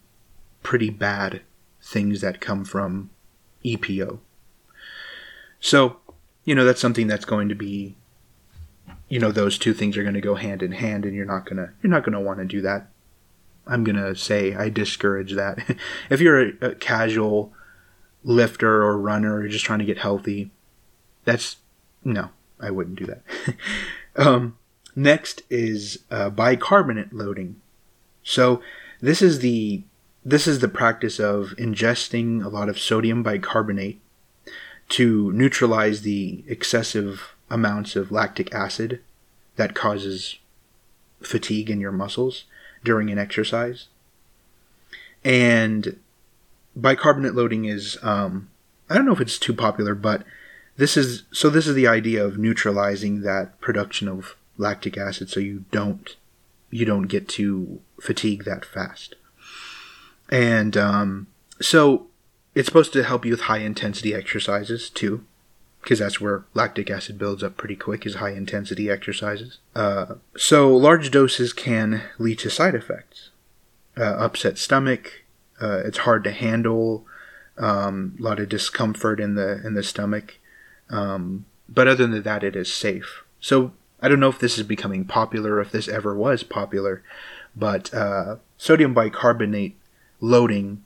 pretty 0.63 0.91
bad 0.91 1.43
things 1.81 2.21
that 2.21 2.41
come 2.41 2.65
from 2.65 3.11
EPO. 3.65 4.19
So, 5.61 5.99
you 6.45 6.55
know, 6.55 6.65
that's 6.65 6.81
something 6.81 7.07
that's 7.07 7.25
going 7.25 7.49
to 7.49 7.55
be 7.55 7.97
you 9.09 9.19
know 9.19 9.33
those 9.33 9.59
two 9.59 9.75
things 9.75 9.97
are 9.97 10.03
going 10.03 10.15
to 10.15 10.21
go 10.21 10.35
hand 10.35 10.63
in 10.63 10.73
hand 10.73 11.05
and 11.05 11.15
you're 11.15 11.25
not 11.25 11.45
going 11.45 11.59
to 11.59 11.71
you're 11.83 11.91
not 11.91 12.05
going 12.05 12.15
to 12.15 12.21
want 12.21 12.39
to 12.39 12.45
do 12.45 12.61
that. 12.63 12.89
I'm 13.67 13.85
going 13.85 13.97
to 13.97 14.15
say 14.17 14.55
I 14.55 14.69
discourage 14.69 15.35
that. 15.35 15.77
if 16.11 16.21
you're 16.21 16.41
a, 16.41 16.53
a 16.61 16.75
casual 16.75 17.53
lifter 18.25 18.83
or 18.83 18.99
runner 18.99 19.37
or 19.37 19.49
just 19.49 19.65
trying 19.65 19.81
to 19.81 19.85
get 19.85 19.99
healthy, 19.99 20.51
that's 21.25 21.57
no, 22.05 22.31
I 22.61 22.71
wouldn't 22.71 22.99
do 22.99 23.07
that. 23.07 23.23
um, 24.17 24.57
Next 24.95 25.43
is 25.49 26.01
uh, 26.11 26.31
bicarbonate 26.31 27.13
loading. 27.13 27.61
So 28.23 28.63
this 29.01 29.23
is 29.23 29.41
the 29.41 29.83
this 30.25 30.47
is 30.47 30.61
the 30.61 30.69
practice 30.69 31.19
of 31.19 31.55
ingesting 31.59 32.45
a 32.45 32.49
lot 32.49 32.69
of 32.69 32.79
sodium 32.79 33.23
bicarbonate 33.23 34.01
to 34.91 35.33
neutralize 35.33 36.03
the 36.03 36.45
excessive 36.47 37.32
amounts 37.53 37.95
of 37.95 38.11
lactic 38.11 38.53
acid 38.53 39.01
that 39.57 39.75
causes 39.75 40.39
fatigue 41.21 41.71
in 41.71 41.81
your 41.81 41.93
muscles 41.93 42.45
during 42.83 43.11
an 43.11 43.19
exercise. 43.19 43.89
And 45.23 46.01
bicarbonate 46.75 47.35
loading 47.35 47.67
is 47.67 47.99
um, 48.03 48.49
I 48.89 48.97
don't 48.97 49.07
know 49.07 49.13
if 49.13 49.21
it's 49.21 49.39
too 49.39 49.55
popular, 49.55 49.95
but 49.95 50.25
this 50.77 50.97
is 50.97 51.25
so 51.31 51.51
this 51.51 51.67
is 51.67 51.75
the 51.75 51.87
idea 51.87 52.25
of 52.25 52.39
neutralizing 52.39 53.21
that 53.21 53.61
production 53.61 54.09
of 54.09 54.35
lactic 54.57 54.97
acid 54.97 55.29
so 55.29 55.39
you 55.39 55.65
don't 55.71 56.17
you 56.71 56.87
don't 56.87 57.03
get 57.03 57.29
to 57.29 57.81
fatigue 58.01 58.45
that 58.45 58.65
fast. 58.65 59.15
And 60.31 60.77
um, 60.77 61.27
so 61.61 62.07
it's 62.55 62.67
supposed 62.67 62.95
to 62.95 63.05
help 63.05 63.27
you 63.27 63.33
with 63.33 63.43
high 63.43 63.59
intensity 63.59 64.15
exercises 64.15 64.89
too, 64.89 65.25
because 65.83 65.99
that's 65.99 66.21
where 66.21 66.45
lactic 66.55 66.91
acid 66.91 67.19
builds 67.19 67.43
up 67.43 67.57
pretty 67.57 67.77
quick 67.77 68.07
is 68.07 68.17
high 68.17 68.31
intensity 68.31 68.89
exercises. 68.89 69.59
Uh, 69.75 70.15
so 70.37 70.75
large 70.75 71.11
doses 71.11 71.53
can 71.53 72.03
lead 72.19 72.39
to 72.39 72.51
side 72.51 72.75
effects, 72.75 73.31
uh, 73.97 74.03
upset 74.05 74.59
stomach. 74.59 75.25
Uh, 75.61 75.79
it's 75.85 75.99
hard 75.99 76.25
to 76.25 76.31
handle. 76.31 77.05
Um, 77.59 78.17
a 78.19 78.23
lot 78.23 78.41
of 78.41 78.49
discomfort 78.49 79.21
in 79.21 79.35
the 79.35 79.61
in 79.67 79.75
the 79.75 79.83
stomach. 79.83 80.39
Um, 80.89 81.47
but 81.69 81.89
other 81.89 82.07
than 82.07 82.23
that, 82.23 82.45
it 82.45 82.57
is 82.57 82.73
safe. 82.73 83.25
So 83.41 83.73
I 84.01 84.09
don't 84.09 84.21
know 84.21 84.29
if 84.29 84.39
this 84.39 84.59
is 84.59 84.65
becoming 84.65 85.05
popular, 85.05 85.61
if 85.61 85.71
this 85.71 85.89
ever 85.89 86.15
was 86.15 86.43
popular, 86.43 87.03
but 87.57 87.93
uh, 87.93 88.37
sodium 88.57 88.95
bicarbonate 88.95 89.77
loading 90.21 90.85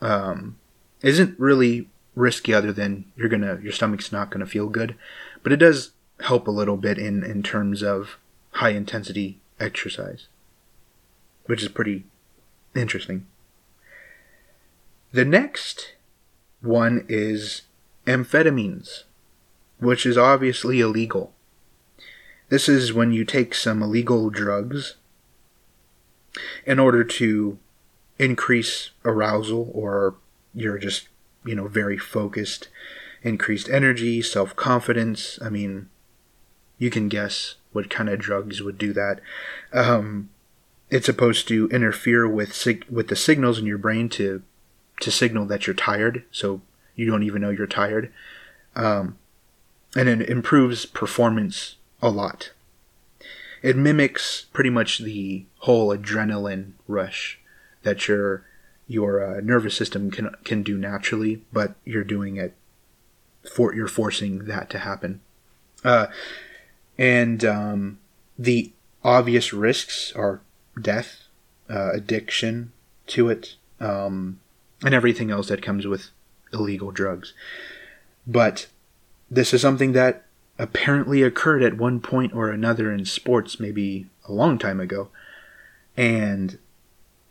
um, 0.00 0.56
isn't 1.02 1.38
really 1.38 1.88
risky 2.16 2.52
other 2.52 2.72
than 2.72 3.04
you're 3.14 3.28
gonna 3.28 3.60
your 3.62 3.72
stomach's 3.72 4.10
not 4.10 4.30
gonna 4.30 4.46
feel 4.46 4.68
good, 4.68 4.96
but 5.44 5.52
it 5.52 5.58
does 5.58 5.92
help 6.20 6.48
a 6.48 6.50
little 6.50 6.76
bit 6.76 6.98
in 6.98 7.22
in 7.22 7.44
terms 7.44 7.82
of 7.82 8.18
high 8.52 8.70
intensity 8.70 9.38
exercise, 9.60 10.26
which 11.44 11.62
is 11.62 11.68
pretty 11.68 12.04
interesting. 12.74 13.26
The 15.12 15.24
next 15.24 15.94
one 16.60 17.04
is 17.08 17.62
amphetamines, 18.06 19.04
which 19.78 20.04
is 20.04 20.18
obviously 20.18 20.80
illegal. 20.80 21.32
This 22.48 22.68
is 22.68 22.92
when 22.92 23.12
you 23.12 23.24
take 23.24 23.54
some 23.54 23.82
illegal 23.82 24.30
drugs 24.30 24.96
in 26.64 26.78
order 26.78 27.02
to 27.02 27.58
increase 28.18 28.90
arousal 29.04 29.70
or 29.74 30.14
you're 30.54 30.78
just, 30.78 31.08
you 31.46 31.54
know, 31.54 31.68
very 31.68 31.96
focused, 31.96 32.68
increased 33.22 33.68
energy, 33.68 34.20
self 34.22 34.54
confidence. 34.56 35.38
I 35.40 35.48
mean, 35.48 35.88
you 36.78 36.90
can 36.90 37.08
guess 37.08 37.54
what 37.72 37.90
kind 37.90 38.08
of 38.08 38.18
drugs 38.18 38.62
would 38.62 38.78
do 38.78 38.92
that. 38.92 39.20
Um, 39.72 40.30
it's 40.90 41.06
supposed 41.06 41.48
to 41.48 41.68
interfere 41.68 42.28
with 42.28 42.54
sig- 42.54 42.86
with 42.90 43.08
the 43.08 43.16
signals 43.16 43.58
in 43.58 43.66
your 43.66 43.78
brain 43.78 44.08
to 44.10 44.42
to 45.00 45.10
signal 45.10 45.46
that 45.46 45.66
you're 45.66 45.74
tired, 45.74 46.24
so 46.30 46.62
you 46.94 47.06
don't 47.06 47.22
even 47.22 47.42
know 47.42 47.50
you're 47.50 47.66
tired, 47.66 48.12
um, 48.74 49.18
and 49.94 50.08
it 50.08 50.28
improves 50.28 50.86
performance 50.86 51.76
a 52.00 52.08
lot. 52.08 52.52
It 53.62 53.76
mimics 53.76 54.46
pretty 54.52 54.70
much 54.70 54.98
the 54.98 55.44
whole 55.60 55.96
adrenaline 55.96 56.72
rush 56.86 57.40
that 57.82 58.06
your 58.08 58.44
your 58.86 59.22
uh, 59.22 59.40
nervous 59.40 59.76
system 59.76 60.10
can 60.10 60.34
can 60.44 60.62
do 60.62 60.78
naturally, 60.78 61.42
but 61.52 61.74
you're 61.84 62.04
doing 62.04 62.36
it 62.36 62.54
for 63.50 63.74
you're 63.74 63.88
forcing 63.88 64.44
that 64.46 64.70
to 64.70 64.78
happen. 64.78 65.20
Uh, 65.84 66.06
and 66.98 67.44
um, 67.44 67.98
the 68.38 68.72
obvious 69.04 69.52
risks 69.52 70.12
are 70.16 70.40
death, 70.80 71.24
uh, 71.68 71.92
addiction 71.92 72.72
to 73.08 73.28
it, 73.28 73.56
um, 73.80 74.40
and 74.82 74.94
everything 74.94 75.30
else 75.30 75.48
that 75.48 75.62
comes 75.62 75.86
with 75.86 76.10
illegal 76.52 76.90
drugs. 76.90 77.34
But 78.26 78.68
this 79.30 79.52
is 79.52 79.60
something 79.60 79.92
that 79.92 80.24
apparently 80.58 81.22
occurred 81.22 81.62
at 81.62 81.76
one 81.76 82.00
point 82.00 82.32
or 82.34 82.50
another 82.50 82.92
in 82.92 83.04
sports, 83.04 83.60
maybe 83.60 84.06
a 84.26 84.32
long 84.32 84.58
time 84.58 84.80
ago. 84.80 85.08
And 85.96 86.58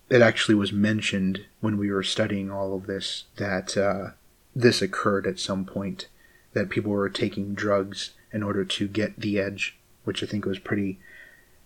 it 0.10 0.22
actually 0.22 0.56
was 0.56 0.72
mentioned 0.72 1.46
when 1.62 1.78
we 1.78 1.92
were 1.92 2.04
studying 2.04 2.52
all 2.52 2.76
of 2.76 2.86
this 2.86 3.26
that 3.38 3.76
uh, 3.78 4.12
this 4.56 4.82
occurred 4.82 5.26
at 5.26 5.40
some 5.40 5.66
point, 5.66 6.08
that 6.54 6.70
people 6.70 6.92
were 6.92 7.10
taking 7.10 7.54
drugs 7.54 8.12
in 8.32 8.44
order 8.44 8.64
to 8.66 8.88
get 8.88 9.20
the 9.20 9.40
edge, 9.40 9.78
which 10.04 10.22
I 10.22 10.26
think 10.26 10.46
was 10.46 10.60
pretty 10.60 11.00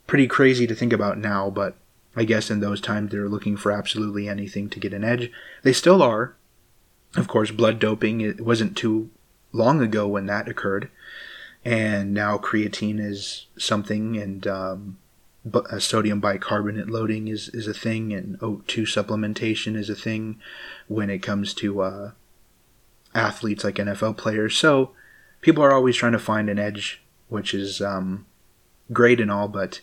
pretty 0.08 0.28
crazy 0.28 0.66
to 0.66 0.74
think 0.74 0.92
about 0.92 1.20
now, 1.20 1.50
but 1.50 1.76
I 2.16 2.24
guess 2.24 2.50
in 2.50 2.60
those 2.60 2.82
times 2.82 3.12
they 3.12 3.20
were 3.20 3.30
looking 3.30 3.56
for 3.56 3.72
absolutely 3.72 4.28
anything 4.28 4.70
to 4.70 4.80
get 4.80 4.94
an 4.94 5.04
edge. 5.04 5.32
They 5.64 5.74
still 5.74 6.02
are. 6.02 6.36
Of 7.16 7.28
course, 7.28 7.52
blood 7.52 7.80
doping, 7.80 8.22
it 8.22 8.42
wasn't 8.42 8.78
too 8.78 9.10
long 9.52 9.82
ago 9.82 10.08
when 10.08 10.26
that 10.28 10.48
occurred. 10.48 10.90
And 11.66 12.14
now 12.14 12.38
creatine 12.38 13.00
is 13.00 13.48
something, 13.58 14.18
and 14.18 14.48
um, 14.48 14.98
uh, 15.54 15.80
sodium 15.80 16.20
bicarbonate 16.20 16.90
loading 16.90 17.28
is, 17.28 17.50
is 17.50 17.68
a 17.68 17.74
thing, 17.74 18.14
and 18.14 18.40
O2 18.40 18.84
supplementation 18.84 19.76
is 19.76 19.90
a 19.90 19.96
thing 19.96 20.40
when 20.88 21.10
it 21.10 21.20
comes 21.20 21.54
to 21.56 21.82
uh, 21.82 22.12
athletes 23.16 23.64
like 23.64 23.76
NFL 23.76 24.18
players. 24.18 24.58
So 24.58 24.92
people 25.42 25.64
are 25.64 25.74
always 25.74 25.96
trying 25.96 26.12
to 26.14 26.20
find 26.20 26.50
an 26.50 26.60
edge, 26.60 27.02
which 27.28 27.54
is 27.54 27.82
um, 27.82 28.26
great 28.92 29.20
and 29.20 29.32
all, 29.32 29.48
but 29.48 29.82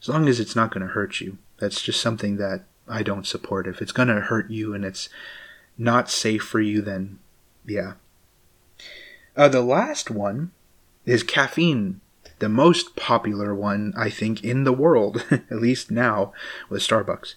as 0.00 0.08
long 0.08 0.28
as 0.28 0.40
it's 0.40 0.56
not 0.56 0.70
going 0.70 0.86
to 0.86 0.92
hurt 0.92 1.20
you, 1.20 1.38
that's 1.58 1.82
just 1.82 2.00
something 2.00 2.36
that 2.36 2.64
I 2.86 3.02
don't 3.02 3.26
support. 3.26 3.66
If 3.66 3.82
it's 3.82 3.92
going 3.92 4.08
to 4.08 4.20
hurt 4.20 4.50
you 4.50 4.74
and 4.74 4.84
it's 4.84 5.08
not 5.76 6.10
safe 6.10 6.42
for 6.42 6.60
you, 6.60 6.80
then 6.80 7.18
yeah. 7.66 7.94
Uh, 9.36 9.48
the 9.48 9.62
last 9.62 10.10
one 10.10 10.52
is 11.04 11.22
caffeine, 11.22 12.00
the 12.38 12.48
most 12.48 12.96
popular 12.96 13.54
one, 13.54 13.92
I 13.96 14.10
think, 14.10 14.44
in 14.44 14.64
the 14.64 14.72
world, 14.72 15.24
at 15.30 15.60
least 15.60 15.90
now 15.90 16.32
with 16.68 16.82
Starbucks. 16.82 17.34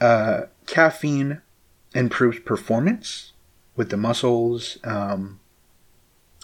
Uh, 0.00 0.42
caffeine 0.66 1.40
improves 1.94 2.40
performance 2.40 3.32
with 3.76 3.90
the 3.90 3.96
muscles, 3.96 4.78
um, 4.84 5.40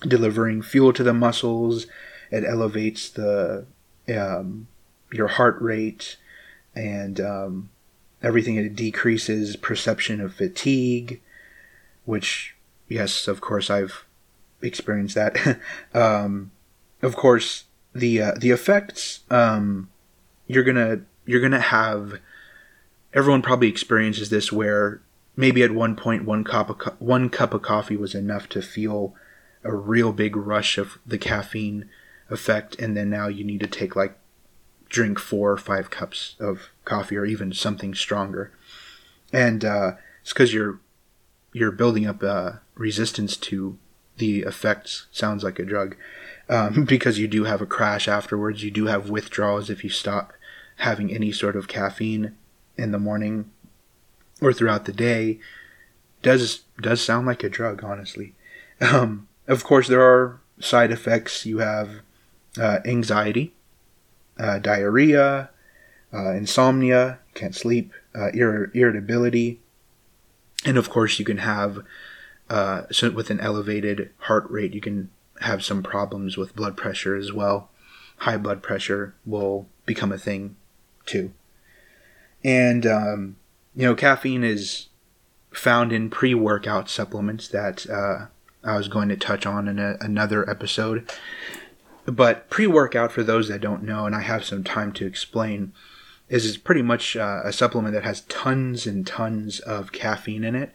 delivering 0.06 0.62
fuel 0.62 0.92
to 0.92 1.02
the 1.02 1.14
muscles. 1.14 1.86
It 2.30 2.44
elevates 2.44 3.08
the 3.08 3.66
um, 4.08 4.68
your 5.12 5.28
heart 5.28 5.60
rate 5.60 6.16
and 6.74 7.20
um, 7.20 7.70
everything. 8.22 8.56
It 8.56 8.76
decreases 8.76 9.56
perception 9.56 10.20
of 10.20 10.34
fatigue, 10.34 11.20
which 12.04 12.54
yes, 12.88 13.28
of 13.28 13.40
course, 13.40 13.70
I've 13.70 14.04
experienced 14.62 15.14
that. 15.14 15.58
um, 15.94 16.52
of 17.02 17.16
course, 17.16 17.64
the 17.98 18.22
uh, 18.22 18.32
the 18.38 18.50
effects 18.50 19.20
um, 19.30 19.90
you're 20.46 20.64
gonna 20.64 21.00
you're 21.26 21.40
gonna 21.40 21.60
have. 21.60 22.20
Everyone 23.14 23.42
probably 23.42 23.68
experiences 23.68 24.28
this 24.28 24.52
where 24.52 25.00
maybe 25.34 25.62
at 25.62 25.70
one 25.70 25.96
point 25.96 26.24
one 26.24 26.44
cup 26.44 26.68
of 26.68 26.78
co- 26.78 26.96
one 26.98 27.30
cup 27.30 27.54
of 27.54 27.62
coffee 27.62 27.96
was 27.96 28.14
enough 28.14 28.48
to 28.50 28.60
feel 28.60 29.14
a 29.64 29.74
real 29.74 30.12
big 30.12 30.36
rush 30.36 30.78
of 30.78 30.98
the 31.06 31.18
caffeine 31.18 31.88
effect, 32.30 32.78
and 32.78 32.96
then 32.96 33.08
now 33.08 33.28
you 33.28 33.44
need 33.44 33.60
to 33.60 33.66
take 33.66 33.96
like 33.96 34.18
drink 34.88 35.18
four 35.18 35.52
or 35.52 35.56
five 35.58 35.90
cups 35.90 36.36
of 36.38 36.70
coffee 36.84 37.16
or 37.16 37.24
even 37.24 37.52
something 37.52 37.94
stronger, 37.94 38.52
and 39.32 39.64
uh, 39.64 39.92
it's 40.20 40.32
because 40.32 40.52
you're 40.52 40.80
you're 41.52 41.72
building 41.72 42.06
up 42.06 42.22
a 42.22 42.60
resistance 42.74 43.36
to 43.36 43.78
the 44.18 44.40
effects. 44.40 45.06
Sounds 45.10 45.42
like 45.42 45.58
a 45.58 45.64
drug, 45.64 45.96
um, 46.48 46.84
because 46.88 47.18
you 47.18 47.28
do 47.28 47.44
have 47.44 47.60
a 47.60 47.66
crash 47.66 48.08
afterwards. 48.08 48.62
You 48.62 48.70
do 48.70 48.86
have 48.86 49.10
withdrawals 49.10 49.70
if 49.70 49.84
you 49.84 49.90
stop 49.90 50.32
having 50.76 51.12
any 51.12 51.32
sort 51.32 51.56
of 51.56 51.68
caffeine 51.68 52.36
in 52.76 52.92
the 52.92 52.98
morning 52.98 53.50
or 54.40 54.52
throughout 54.52 54.84
the 54.84 54.92
day. 54.92 55.38
Does 56.22 56.62
does 56.80 57.00
sound 57.00 57.26
like 57.26 57.42
a 57.42 57.48
drug, 57.48 57.84
honestly. 57.84 58.34
Um, 58.80 59.28
of 59.46 59.64
course, 59.64 59.88
there 59.88 60.02
are 60.02 60.40
side 60.60 60.90
effects. 60.90 61.46
You 61.46 61.58
have 61.58 62.00
uh, 62.60 62.78
anxiety, 62.84 63.54
uh, 64.38 64.58
diarrhea, 64.58 65.50
uh, 66.12 66.32
insomnia, 66.32 67.18
can't 67.34 67.54
sleep, 67.54 67.92
uh, 68.14 68.30
ir- 68.32 68.70
irritability, 68.74 69.60
and 70.64 70.76
of 70.76 70.90
course, 70.90 71.18
you 71.18 71.24
can 71.24 71.38
have 71.38 71.84
uh, 72.50 72.82
so 72.90 73.10
with 73.10 73.30
an 73.30 73.40
elevated 73.40 74.10
heart 74.18 74.48
rate, 74.50 74.74
you 74.74 74.80
can 74.80 75.10
have 75.42 75.64
some 75.64 75.82
problems 75.82 76.36
with 76.36 76.56
blood 76.56 76.76
pressure 76.76 77.16
as 77.16 77.32
well. 77.32 77.70
High 78.18 78.36
blood 78.36 78.62
pressure 78.62 79.14
will 79.24 79.68
become 79.86 80.12
a 80.12 80.18
thing 80.18 80.56
too. 81.06 81.32
And 82.44 82.86
um, 82.86 83.36
you 83.74 83.84
know, 83.84 83.94
caffeine 83.94 84.44
is 84.44 84.88
found 85.52 85.92
in 85.92 86.10
pre-workout 86.10 86.90
supplements 86.90 87.48
that 87.48 87.88
uh, 87.88 88.26
I 88.64 88.76
was 88.76 88.88
going 88.88 89.08
to 89.08 89.16
touch 89.16 89.46
on 89.46 89.68
in 89.68 89.78
a, 89.78 89.96
another 90.00 90.48
episode. 90.48 91.10
But 92.06 92.48
pre 92.48 92.66
workout, 92.66 93.12
for 93.12 93.22
those 93.22 93.48
that 93.48 93.60
don't 93.60 93.82
know, 93.82 94.06
and 94.06 94.14
I 94.14 94.22
have 94.22 94.44
some 94.44 94.64
time 94.64 94.92
to 94.92 95.06
explain, 95.06 95.72
is, 96.28 96.44
is 96.44 96.56
pretty 96.56 96.82
much 96.82 97.16
uh, 97.16 97.40
a 97.44 97.52
supplement 97.52 97.94
that 97.94 98.04
has 98.04 98.22
tons 98.22 98.86
and 98.86 99.06
tons 99.06 99.60
of 99.60 99.92
caffeine 99.92 100.44
in 100.44 100.54
it, 100.54 100.72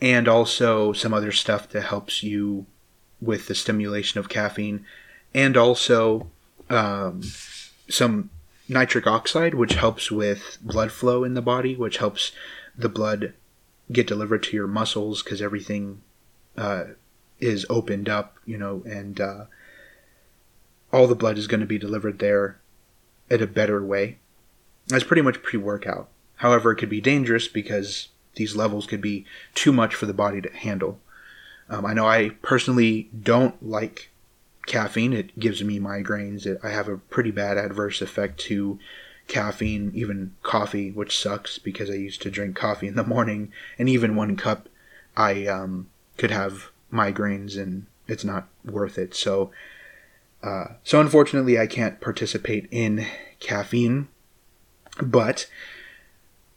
and 0.00 0.26
also 0.26 0.92
some 0.92 1.14
other 1.14 1.32
stuff 1.32 1.68
that 1.70 1.82
helps 1.82 2.22
you 2.22 2.66
with 3.20 3.48
the 3.48 3.54
stimulation 3.54 4.18
of 4.18 4.28
caffeine, 4.28 4.84
and 5.34 5.56
also 5.56 6.30
um, 6.68 7.22
some 7.88 8.30
nitric 8.68 9.06
oxide, 9.06 9.54
which 9.54 9.74
helps 9.74 10.10
with 10.10 10.58
blood 10.62 10.92
flow 10.92 11.24
in 11.24 11.34
the 11.34 11.42
body, 11.42 11.74
which 11.74 11.98
helps 11.98 12.32
the 12.76 12.88
blood 12.88 13.34
get 13.92 14.06
delivered 14.06 14.42
to 14.44 14.56
your 14.56 14.68
muscles 14.68 15.22
because 15.22 15.42
everything 15.42 16.00
uh, 16.56 16.84
is 17.40 17.66
opened 17.68 18.08
up, 18.08 18.36
you 18.46 18.56
know, 18.56 18.82
and 18.86 19.20
uh, 19.20 19.44
all 20.92 21.06
the 21.06 21.14
blood 21.14 21.38
is 21.38 21.46
going 21.46 21.60
to 21.60 21.66
be 21.66 21.78
delivered 21.78 22.18
there 22.18 22.60
at 23.30 23.42
a 23.42 23.46
better 23.46 23.84
way. 23.84 24.18
That's 24.88 25.04
pretty 25.04 25.22
much 25.22 25.42
pre 25.42 25.58
workout. 25.58 26.08
However, 26.36 26.72
it 26.72 26.76
could 26.76 26.88
be 26.88 27.00
dangerous 27.00 27.48
because 27.48 28.08
these 28.36 28.56
levels 28.56 28.86
could 28.86 29.00
be 29.00 29.26
too 29.54 29.72
much 29.72 29.94
for 29.94 30.06
the 30.06 30.14
body 30.14 30.40
to 30.40 30.50
handle. 30.52 31.00
Um, 31.70 31.86
I 31.86 31.94
know 31.94 32.06
I 32.06 32.30
personally 32.42 33.08
don't 33.22 33.66
like 33.66 34.10
caffeine. 34.66 35.12
It 35.12 35.38
gives 35.38 35.62
me 35.62 35.78
migraines. 35.78 36.44
It, 36.44 36.58
I 36.62 36.70
have 36.70 36.88
a 36.88 36.98
pretty 36.98 37.30
bad 37.30 37.56
adverse 37.56 38.02
effect 38.02 38.38
to 38.40 38.78
caffeine, 39.28 39.92
even 39.94 40.34
coffee, 40.42 40.90
which 40.90 41.16
sucks 41.16 41.58
because 41.58 41.88
I 41.88 41.94
used 41.94 42.20
to 42.22 42.30
drink 42.30 42.56
coffee 42.56 42.88
in 42.88 42.96
the 42.96 43.04
morning, 43.04 43.52
and 43.78 43.88
even 43.88 44.16
one 44.16 44.36
cup, 44.36 44.68
I 45.16 45.46
um, 45.46 45.88
could 46.18 46.32
have 46.32 46.70
migraines 46.92 47.56
and 47.56 47.86
it's 48.08 48.24
not 48.24 48.48
worth 48.64 48.98
it. 48.98 49.14
So, 49.14 49.52
uh, 50.42 50.64
so 50.82 51.00
unfortunately, 51.00 51.58
I 51.58 51.68
can't 51.68 52.00
participate 52.00 52.66
in 52.72 53.06
caffeine. 53.38 54.08
But 55.00 55.46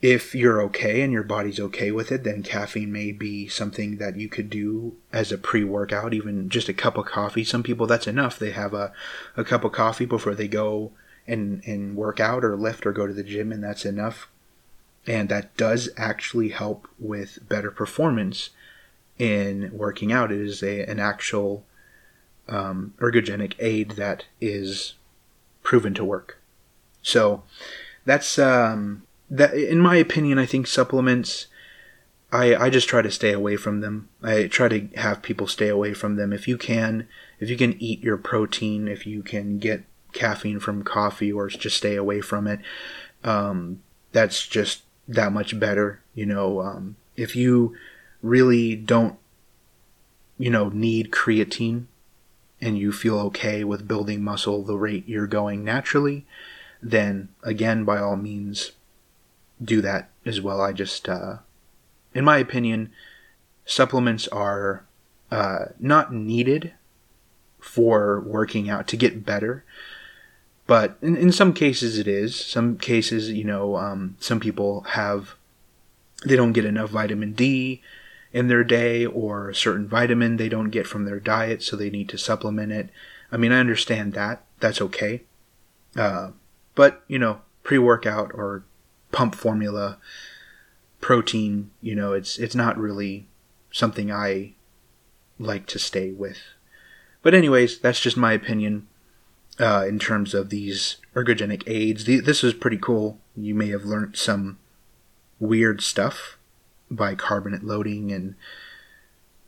if 0.04 0.36
you're 0.36 0.62
okay 0.62 1.02
and 1.02 1.14
your 1.14 1.24
body's 1.24 1.62
okay 1.62 1.90
with 1.90 2.12
it, 2.12 2.26
then 2.26 2.44
caffeine 2.44 2.92
may 2.92 3.14
be 3.14 3.48
something 3.48 4.00
that 4.00 4.18
you 4.18 4.28
could 4.28 4.50
do 4.50 4.98
as 5.14 5.32
a 5.32 5.38
pre 5.38 5.64
workout, 5.64 6.14
even 6.14 6.50
just 6.50 6.68
a 6.68 6.74
cup 6.74 6.98
of 6.98 7.06
coffee. 7.06 7.46
Some 7.46 7.64
people, 7.64 7.88
that's 7.88 8.06
enough. 8.06 8.38
They 8.38 8.52
have 8.52 8.74
a, 8.74 8.92
a 9.38 9.46
cup 9.46 9.64
of 9.64 9.72
coffee 9.72 10.04
before 10.06 10.36
they 10.36 10.50
go 10.50 10.92
and, 11.26 11.64
and 11.66 11.96
work 11.96 12.20
out 12.20 12.44
or 12.44 12.58
lift 12.58 12.86
or 12.86 12.92
go 12.92 13.08
to 13.08 13.14
the 13.14 13.24
gym, 13.24 13.54
and 13.54 13.64
that's 13.64 13.86
enough. 13.86 14.28
and 15.08 15.30
that 15.30 15.56
does 15.58 15.90
actually 15.98 16.50
help 16.50 16.88
with 17.00 17.40
better 17.48 17.72
performance 17.72 18.50
in 19.18 19.70
working 19.74 20.12
out. 20.12 20.32
It 20.32 20.42
is 20.42 20.64
a, 20.64 20.86
an 20.86 21.00
actual 21.00 21.66
um, 22.48 22.94
ergogenic 23.00 23.54
aid 23.60 23.92
that 23.92 24.26
is 24.42 24.96
proven 25.62 25.94
to 25.94 26.04
work. 26.04 26.42
So 27.02 27.44
that's 28.06 28.38
um, 28.40 29.04
that. 29.38 29.54
In 29.54 29.80
my 29.80 29.96
opinion, 29.96 30.40
I 30.40 30.46
think 30.46 30.68
supplements. 30.68 31.48
I, 32.32 32.56
I 32.56 32.70
just 32.72 32.90
try 32.90 33.04
to 33.04 33.12
stay 33.12 33.32
away 33.32 33.58
from 33.58 33.82
them. 33.82 34.10
I 34.24 34.48
try 34.48 34.68
to 34.68 34.88
have 34.96 35.22
people 35.22 35.46
stay 35.46 35.68
away 35.68 35.94
from 35.94 36.16
them. 36.16 36.34
If 36.34 36.48
you 36.48 36.58
can, 36.58 37.08
if 37.40 37.48
you 37.48 37.56
can 37.56 37.80
eat 37.80 38.02
your 38.02 38.18
protein, 38.18 38.88
if 38.88 39.06
you 39.06 39.22
can 39.22 39.60
get 39.60 39.84
caffeine 40.14 40.60
from 40.60 40.84
coffee 40.84 41.32
or 41.32 41.48
just 41.48 41.78
stay 41.78 41.96
away 41.96 42.22
from 42.22 42.48
it, 42.48 42.60
um, 43.24 43.84
that's 44.14 44.48
just 44.48 44.82
that 45.08 45.32
much 45.32 45.60
better. 45.60 46.02
You 46.16 46.26
know, 46.26 46.62
um, 46.62 46.96
if 47.16 47.36
you 47.36 47.76
really 48.24 48.76
don't, 48.76 49.18
you 50.40 50.50
know, 50.50 50.70
need 50.70 51.12
creatine 51.12 51.86
and 52.60 52.80
you 52.80 52.92
feel 52.92 53.20
okay 53.20 53.64
with 53.64 53.88
building 53.88 54.24
muscle 54.24 54.64
the 54.64 54.78
rate 54.78 55.08
you're 55.08 55.28
going 55.28 55.64
naturally, 55.64 56.26
then 56.82 57.30
again, 57.44 57.84
by 57.84 58.00
all 58.00 58.16
means, 58.16 58.72
do 59.64 59.82
that 59.82 60.10
as 60.26 60.42
well. 60.42 60.62
I 60.62 60.74
just, 60.74 61.08
uh, 61.08 61.38
in 62.14 62.26
my 62.26 62.38
opinion, 62.38 62.92
supplements 63.66 64.28
are 64.28 64.86
uh, 65.32 65.66
not 65.80 66.14
needed 66.14 66.74
for 67.60 68.20
working 68.22 68.70
out 68.70 68.88
to 68.90 68.98
get 68.98 69.26
better. 69.26 69.64
But 70.68 70.98
in, 71.02 71.16
in 71.16 71.32
some 71.32 71.54
cases, 71.54 71.98
it 71.98 72.08
is. 72.08 72.36
Some 72.36 72.78
cases, 72.78 73.30
you 73.30 73.44
know, 73.44 73.76
um, 73.78 74.16
some 74.20 74.40
people 74.40 74.82
have, 74.90 75.36
they 76.26 76.36
don't 76.36 76.54
get 76.54 76.66
enough 76.66 76.92
vitamin 76.92 77.34
D 77.34 77.82
in 78.32 78.48
their 78.48 78.64
day 78.64 79.06
or 79.06 79.50
a 79.50 79.56
certain 79.56 79.88
vitamin 79.88 80.38
they 80.38 80.50
don't 80.50 80.70
get 80.70 80.88
from 80.88 81.06
their 81.06 81.20
diet, 81.20 81.62
so 81.62 81.76
they 81.76 81.90
need 81.90 82.10
to 82.10 82.18
supplement 82.18 82.72
it. 82.72 82.90
I 83.32 83.38
mean, 83.38 83.52
I 83.52 83.60
understand 83.60 84.14
that. 84.14 84.44
That's 84.60 84.82
okay. 84.82 85.22
Uh, 85.96 86.32
but, 86.76 87.04
you 87.08 87.20
know, 87.20 87.42
pre 87.64 87.78
workout 87.78 88.32
or 88.34 88.64
pump 89.14 89.36
formula 89.36 89.98
protein, 91.00 91.72
you 91.82 91.96
know, 91.96 92.12
it's 92.12 92.38
it's 92.38 92.56
not 92.56 92.78
really 92.78 93.28
something 93.72 94.12
I 94.12 94.56
like 95.40 95.66
to 95.68 95.80
stay 95.80 96.12
with. 96.12 96.40
But 97.22 97.34
anyways, 97.34 97.80
that's 97.80 98.02
just 98.02 98.18
my 98.18 98.34
opinion 98.34 98.88
uh, 99.60 99.86
in 99.88 100.00
terms 100.00 100.34
of 100.34 100.50
these 100.50 100.98
ergogenic 101.16 101.64
aids. 101.68 102.04
The, 102.04 102.20
this 102.20 102.44
is 102.44 102.54
pretty 102.54 102.78
cool. 102.78 103.20
You 103.36 103.56
may 103.56 103.70
have 103.70 103.86
learned 103.86 104.18
some 104.18 104.58
weird 105.40 105.82
stuff 105.82 106.38
bicarbonate 106.92 107.64
loading 107.64 108.12
and 108.12 108.36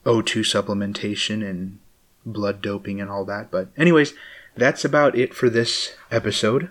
O2 0.06 0.42
supplementation 0.42 1.48
and 1.48 1.80
blood 2.26 2.62
doping 2.62 3.02
and 3.02 3.10
all 3.10 3.26
that. 3.26 3.52
But, 3.52 3.70
anyways, 3.78 4.14
that's 4.56 4.86
about 4.86 5.18
it 5.18 5.34
for 5.34 5.50
this 5.50 5.96
episode. 6.12 6.70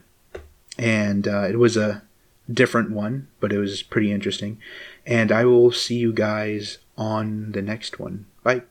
And 0.78 1.28
uh, 1.28 1.46
it 1.48 1.58
was 1.58 1.76
a 1.76 2.02
different 2.50 2.90
one, 2.90 3.28
but 3.40 3.52
it 3.52 3.58
was 3.58 3.82
pretty 3.82 4.12
interesting. 4.12 4.58
And 5.06 5.32
I 5.32 5.44
will 5.44 5.72
see 5.72 5.96
you 5.96 6.12
guys 6.12 6.78
on 6.96 7.52
the 7.52 7.62
next 7.62 7.98
one. 7.98 8.26
Bye. 8.42 8.62